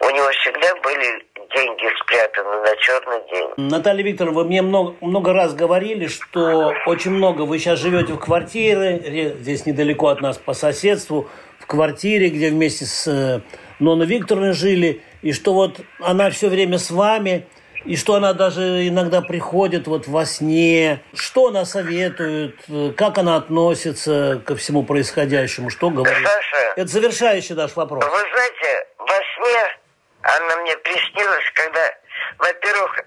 У 0.00 0.10
него 0.10 0.28
всегда 0.30 0.72
были 0.82 1.26
деньги 1.56 1.88
спрятаны 2.02 2.60
на 2.62 2.76
черный 2.76 3.20
день. 3.32 3.50
Наталья 3.56 4.04
Викторовна, 4.04 4.38
вы 4.38 4.44
мне 4.44 4.62
много, 4.62 4.94
много 5.00 5.32
раз 5.32 5.54
говорили, 5.54 6.06
что 6.06 6.72
очень 6.86 7.10
много 7.10 7.42
вы 7.42 7.58
сейчас 7.58 7.80
живете 7.80 8.12
в 8.12 8.18
квартире, 8.20 8.98
ре- 9.04 9.34
здесь 9.34 9.66
недалеко 9.66 10.06
от 10.08 10.20
нас 10.20 10.38
по 10.38 10.52
соседству, 10.54 11.28
в 11.58 11.66
квартире, 11.66 12.28
где 12.28 12.50
вместе 12.50 12.84
с 12.84 13.42
э, 13.78 13.82
Ноной 13.84 14.06
Викторовной 14.06 14.52
жили, 14.52 15.02
и 15.22 15.32
что 15.32 15.54
вот 15.54 15.80
она 16.00 16.30
все 16.30 16.48
время 16.48 16.78
с 16.78 16.90
вами. 16.90 17.46
И 17.84 17.96
что 17.96 18.16
она 18.16 18.32
даже 18.32 18.88
иногда 18.88 19.22
приходит 19.22 19.86
вот 19.86 20.08
во 20.08 20.26
сне. 20.26 21.00
Что 21.14 21.46
она 21.46 21.64
советует, 21.64 22.56
как 22.96 23.18
она 23.18 23.36
относится 23.36 24.42
ко 24.44 24.56
всему 24.56 24.82
происходящему, 24.82 25.70
что 25.70 25.88
говорит. 25.88 26.26
Саша, 26.26 26.72
Это 26.76 26.88
завершающий 26.88 27.54
наш 27.54 27.76
вопрос. 27.76 28.04
Вы 28.04 28.10
знаете, 28.10 28.86
во 28.98 29.06
сне 29.06 29.78
она 30.22 30.56
мне 30.56 30.76
приснилась, 30.78 31.44
когда, 31.54 31.94
во-первых, 32.38 33.04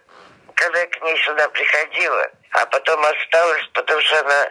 когда 0.56 0.80
я 0.80 0.88
к 0.88 1.02
ней 1.04 1.18
сюда 1.26 1.50
приходила, 1.50 2.32
а 2.52 2.66
потом 2.68 3.00
осталась, 3.04 3.70
потому 3.74 4.02
что 4.02 4.20
она 4.22 4.46
э, 4.46 4.50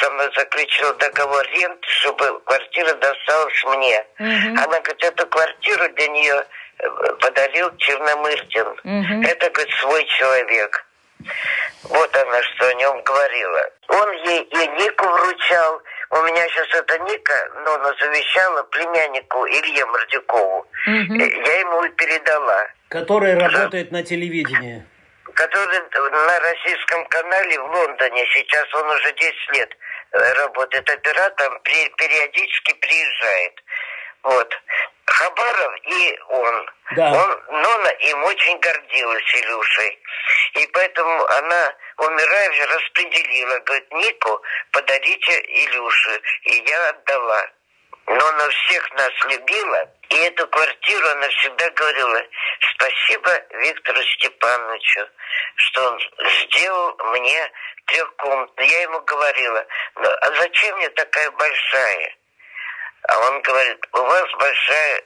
со 0.00 0.10
мной 0.10 0.30
заключила 0.36 0.94
договор 0.94 1.44
ренты, 1.52 1.88
чтобы 1.88 2.40
квартира 2.40 2.92
досталась 2.94 3.64
мне. 3.64 4.06
Она 4.18 4.80
говорит, 4.80 5.02
эту 5.04 5.26
квартиру 5.26 5.88
для 5.94 6.08
нее 6.08 6.44
э, 6.78 6.88
подарил 7.20 7.74
Черномырдин. 7.78 9.24
Это, 9.24 9.50
говорит, 9.50 9.74
свой 9.76 10.04
человек. 10.04 10.84
Вот 11.84 12.16
она 12.16 12.42
что 12.42 12.68
о 12.68 12.74
нем 12.74 13.02
говорила. 13.02 13.70
Он 13.88 14.12
ей 14.28 14.42
и 14.42 14.66
Нику 14.82 15.04
вручал. 15.06 15.82
У 16.10 16.16
меня 16.22 16.46
сейчас 16.48 16.68
эта 16.80 16.98
Ника, 17.00 17.50
но 17.64 17.74
она 17.74 17.92
завещала 17.98 18.62
племяннику 18.64 19.46
Илье 19.46 19.84
Мордюкову. 19.86 20.66
Э, 20.86 20.90
Я 20.90 21.60
ему 21.60 21.84
и 21.84 21.88
передала. 21.90 22.66
Который 22.88 23.36
работает 23.38 23.90
на 23.90 24.02
телевидении. 24.04 24.84
Который 25.36 25.80
на 26.10 26.40
российском 26.40 27.04
канале 27.06 27.60
в 27.60 27.66
Лондоне. 27.66 28.26
Сейчас 28.32 28.74
он 28.74 28.90
уже 28.90 29.12
10 29.12 29.52
лет 29.52 29.70
э, 30.12 30.32
работает 30.32 30.88
оператором, 30.88 31.60
периодически 31.62 32.72
приезжает. 32.74 33.62
Вот. 34.22 34.54
Хабаров 35.06 35.74
и 35.84 36.18
он. 36.28 36.70
Да. 36.96 37.12
Он, 37.12 37.60
Нона 37.62 37.88
им 37.88 38.24
очень 38.24 38.58
гордилась 38.60 39.34
Илюшей. 39.34 39.98
И 40.54 40.66
поэтому 40.72 41.24
она, 41.26 41.74
умирая, 41.98 42.66
распределила. 42.66 43.58
Говорит, 43.60 43.92
Нику 43.92 44.42
подарите 44.72 45.40
Илюше. 45.42 46.20
И 46.44 46.64
я 46.66 46.88
отдала. 46.88 47.46
Но 48.06 48.26
она 48.28 48.48
всех 48.48 48.92
нас 48.94 49.12
любила. 49.28 49.90
И 50.10 50.16
эту 50.16 50.46
квартиру 50.46 51.08
она 51.08 51.28
всегда 51.28 51.68
говорила, 51.70 52.22
спасибо 52.74 53.30
Виктору 53.50 54.02
Степановичу, 54.02 55.08
что 55.56 55.88
он 55.88 56.00
сделал 56.42 56.96
мне 57.12 57.52
трехкомнатную. 57.86 58.70
Я 58.70 58.82
ему 58.82 59.00
говорила, 59.00 59.66
«Ну, 59.96 60.08
а 60.20 60.30
зачем 60.40 60.76
мне 60.76 60.88
такая 60.90 61.30
большая? 61.32 62.16
А 63.08 63.18
он 63.28 63.42
говорит, 63.42 63.86
у 63.92 63.98
вас 63.98 64.30
большая 64.38 65.04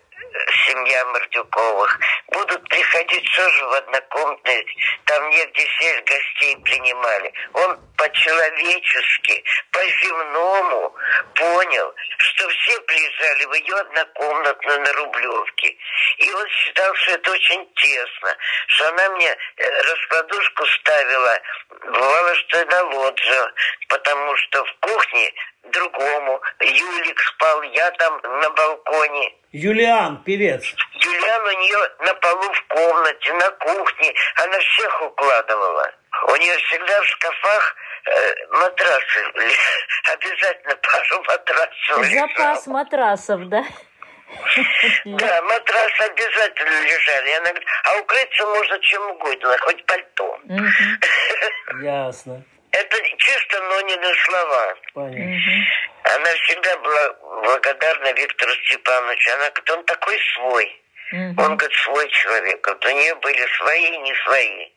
семья 0.66 1.04
Мордюковых. 1.06 1.98
Будут 2.28 2.68
приходить 2.68 3.30
тоже 3.34 3.66
в 3.66 3.72
однокомнатные, 3.74 4.64
там 5.04 5.28
негде 5.30 5.66
сесть, 5.78 6.04
гостей 6.04 6.56
принимали. 6.64 7.32
Он 7.54 7.78
по-человечески, 7.96 9.44
по-земному 9.72 10.94
понял, 11.34 11.94
что 12.18 12.48
все 12.48 12.80
приезжали 12.82 13.44
в 13.44 13.52
ее 13.54 13.74
однокомнатную 13.76 14.80
на 14.80 14.92
Рублевке. 14.92 15.76
И 16.18 16.32
он 16.32 16.48
считал, 16.48 16.94
что 16.94 17.12
это 17.12 17.30
очень 17.32 17.74
тесно, 17.74 18.36
что 18.68 18.88
она 18.88 19.10
мне 19.10 19.36
э, 19.56 19.82
раскладушку 19.82 20.66
ставила, 20.66 21.40
бывало, 21.82 22.34
что 22.34 22.60
и 22.60 22.64
на 22.64 22.84
лоджию, 22.84 23.52
потому 23.88 24.36
что 24.36 24.64
в 24.64 24.74
кухне 24.80 25.32
другому. 25.70 26.40
Юлик 26.60 27.20
спал, 27.20 27.62
я 27.62 27.90
там 27.92 28.20
на 28.22 28.50
балконе. 28.50 29.34
Юлиан, 29.52 30.22
певец. 30.24 30.62
Юлиан 30.94 31.42
у 31.46 31.60
нее 31.60 31.78
на 32.00 32.14
полу 32.14 32.52
в 32.52 32.66
комнате, 32.68 33.32
на 33.34 33.50
кухне. 33.50 34.14
Она 34.36 34.58
всех 34.58 35.02
укладывала. 35.02 35.90
У 36.28 36.36
нее 36.36 36.56
всегда 36.58 37.00
в 37.00 37.06
шкафах 37.06 37.76
э, 38.06 38.34
матрасы. 38.50 39.24
Обязательно 40.12 40.76
пару 40.76 41.22
матрасов 41.24 42.06
Запас 42.06 42.66
лежал. 42.66 42.72
матрасов, 42.74 43.48
да? 43.48 43.64
Да, 45.04 45.42
матрасы 45.42 46.02
обязательно 46.02 46.82
лежали. 46.84 47.30
Она 47.32 47.50
говорит, 47.50 47.68
а 47.84 47.96
укрыться 47.98 48.46
можно 48.46 48.78
чем 48.80 49.10
угодно, 49.10 49.56
хоть 49.58 49.84
пальто. 49.86 50.38
Ясно. 51.82 52.44
Это 52.72 52.96
чисто 53.18 53.60
Нонины 53.60 54.14
слова. 54.26 54.74
Понятно. 54.94 55.66
Она 56.04 56.30
всегда 56.44 56.76
была 56.78 57.12
благодарна 57.42 58.12
Виктору 58.12 58.52
Степановичу. 58.66 59.30
Она 59.32 59.50
говорит, 59.50 59.70
он 59.70 59.84
такой 59.84 60.18
свой. 60.34 60.82
Он, 61.12 61.56
говорит, 61.56 61.76
свой 61.78 62.08
человек. 62.10 62.66
Вот 62.66 62.84
у 62.84 62.90
нее 62.90 63.14
были 63.16 63.46
свои 63.58 63.86
и 63.86 63.98
не 63.98 64.14
свои. 64.24 64.68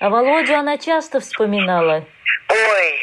А 0.00 0.08
Володю 0.10 0.54
она 0.56 0.76
часто 0.76 1.20
вспоминала. 1.20 2.04
Ой, 2.48 3.00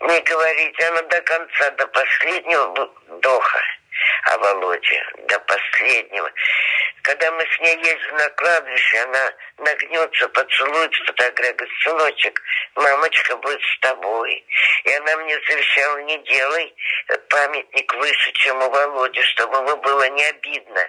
не 0.00 0.20
говорите, 0.20 0.88
она 0.88 1.02
до 1.02 1.20
конца, 1.22 1.70
до 1.72 1.86
последнего 1.86 2.90
вдоха. 3.08 3.60
А 4.24 4.38
Володя 4.38 5.04
до 5.28 5.38
последнего. 5.40 6.30
Когда 7.02 7.30
мы 7.32 7.42
с 7.42 7.60
ней 7.60 7.76
ездим 7.76 8.16
на 8.16 8.28
кладбище, 8.30 8.98
она 9.00 9.32
нагнется, 9.58 10.28
поцелует 10.28 10.94
фотографию, 11.06 11.54
говорит, 11.56 11.78
сыночек, 11.82 12.42
мамочка 12.76 13.36
будет 13.36 13.60
с 13.60 13.80
тобой. 13.80 14.44
И 14.84 14.92
она 14.92 15.16
мне 15.18 15.38
завещала, 15.46 15.98
не 15.98 16.18
делай 16.24 16.74
памятник 17.28 17.94
выше, 17.94 18.32
чем 18.32 18.62
у 18.62 18.70
Володи, 18.70 19.20
чтобы 19.22 19.58
ему 19.58 19.76
было 19.78 20.08
не 20.10 20.24
обидно. 20.24 20.88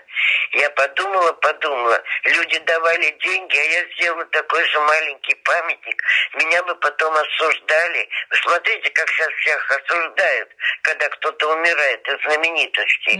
Я 0.53 0.69
подумала, 0.71 1.33
подумала, 1.33 2.01
люди 2.23 2.59
давали 2.59 3.09
деньги, 3.21 3.57
а 3.57 3.63
я 3.63 3.85
сделала 3.93 4.25
такой 4.25 4.63
же 4.69 4.79
маленький 4.79 5.35
памятник. 5.35 6.01
Меня 6.35 6.63
бы 6.63 6.75
потом 6.75 7.13
осуждали. 7.13 8.09
Вы 8.29 8.37
смотрите, 8.37 8.89
как 8.91 9.09
сейчас 9.09 9.29
всех 9.33 9.71
осуждают, 9.71 10.49
когда 10.83 11.09
кто-то 11.09 11.53
умирает 11.53 12.07
из 12.07 12.21
знаменитостей. 12.23 13.19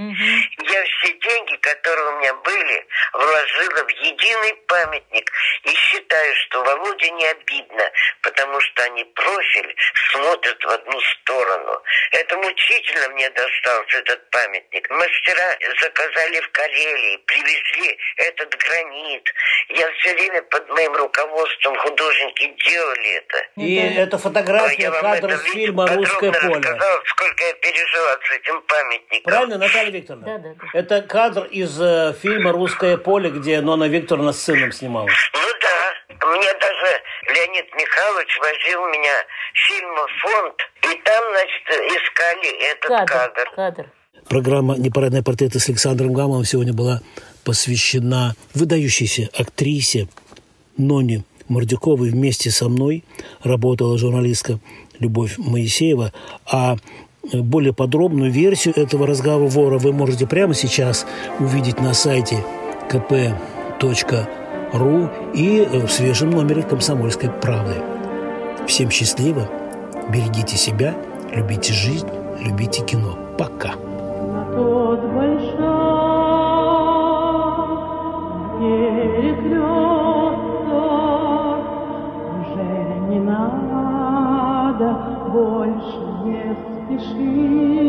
Я 0.60 0.84
все 0.84 1.14
деньги, 1.14 1.56
которые 1.58 2.08
у 2.08 2.20
меня 2.20 2.34
были, 2.36 2.75
вложила 3.14 3.84
в 3.84 3.90
единый 3.90 4.54
памятник. 4.68 5.32
И 5.64 5.70
считаю, 5.70 6.36
что 6.36 6.64
Володе 6.64 7.10
не 7.12 7.26
обидно, 7.28 7.92
потому 8.22 8.60
что 8.60 8.84
они 8.84 9.04
профиль 9.04 9.76
смотрят 10.12 10.64
в 10.64 10.70
одну 10.70 11.00
сторону. 11.02 11.82
Это 12.12 12.38
мучительно 12.38 13.10
мне 13.10 13.30
достался 13.30 13.98
этот 13.98 14.30
памятник. 14.30 14.90
Мастера 14.90 15.58
заказали 15.82 16.40
в 16.42 16.52
Карелии, 16.52 17.18
привезли 17.26 17.98
этот 18.18 18.56
гранит. 18.58 19.34
Я 19.70 19.92
все 19.94 20.14
время 20.14 20.42
под 20.44 20.70
моим 20.70 20.94
руководством 20.96 21.76
художники 21.78 22.56
делали 22.68 23.12
это. 23.18 23.38
И 23.58 23.80
да. 23.80 24.02
это 24.02 24.18
фотография, 24.18 24.84
я 24.84 24.92
вам 24.92 25.02
кадр 25.02 25.28
это 25.30 25.36
из 25.36 25.52
фильма 25.52 25.88
«Русское 25.88 26.32
поле». 26.32 26.56
рассказал, 26.56 27.00
сколько 27.06 27.44
я 27.46 27.54
пережила 27.54 28.18
с 28.24 28.32
этим 28.36 28.62
памятником. 28.64 29.24
Правильно, 29.24 29.58
Наталья 29.58 29.92
Викторовна? 29.92 30.26
Да, 30.26 30.38
да, 30.38 30.56
да. 30.60 30.80
Это 30.80 31.02
кадр 31.02 31.44
из 31.46 31.80
э, 31.82 32.14
фильма 32.22 32.52
«Русское 32.52 32.65
поле», 33.04 33.30
где 33.30 33.62
Нона 33.62 33.86
Викторовна 33.88 34.34
с 34.34 34.42
сыном 34.42 34.72
снималась. 34.72 35.14
Ну 35.34 35.40
да, 35.62 36.28
мне 36.28 36.54
даже 36.54 37.02
Леонид 37.28 37.74
Михайлович 37.74 38.40
возил 38.40 38.88
меня 38.88 39.14
в 39.54 39.58
фильмофонд, 39.58 40.56
и 40.84 41.02
там, 41.04 41.24
значит, 41.32 41.98
искали 41.98 42.72
этот 42.72 42.90
Кадр, 42.90 43.06
кадр. 43.08 43.52
кадр. 43.56 43.86
Программа 44.30 44.76
«Непарадные 44.76 45.24
портреты» 45.24 45.60
с 45.60 45.70
Александром 45.70 46.14
Гамовым 46.14 46.46
сегодня 46.46 46.74
была 46.74 47.02
посвящена 47.44 48.36
выдающейся 48.56 49.30
актрисе 49.38 50.08
Ноне 50.78 51.24
Мордюковой. 51.48 52.10
Вместе 52.10 52.50
со 52.50 52.68
мной 52.68 53.04
работала 53.44 53.98
журналистка 54.00 54.60
Любовь 55.00 55.38
Моисеева. 55.38 56.12
А 56.52 56.76
более 57.34 57.74
подробную 57.74 58.32
версию 58.32 58.78
этого 58.78 59.08
разговора 59.08 59.78
вы 59.78 59.94
можете 59.94 60.28
прямо 60.28 60.54
сейчас 60.54 61.06
увидеть 61.40 61.80
на 61.80 61.94
сайте 61.94 62.44
kp.ru 62.90 65.10
и 65.34 65.86
в 65.86 65.90
свежем 65.90 66.32
номере 66.32 66.64
«Комсомольской 66.64 67.30
правды». 67.30 67.76
Всем 68.68 68.90
счастливо, 68.90 69.48
берегите 70.12 70.58
себя, 70.58 70.96
любите 71.32 71.74
жизнь, 71.74 72.08
любите 72.40 72.84
кино. 72.84 73.18
Пока. 73.38 73.76
Не 86.90 87.85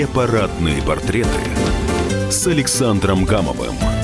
Непарадные 0.00 0.80
портреты 0.80 1.28
с 2.30 2.46
Александром 2.46 3.26
Гамовым. 3.26 3.99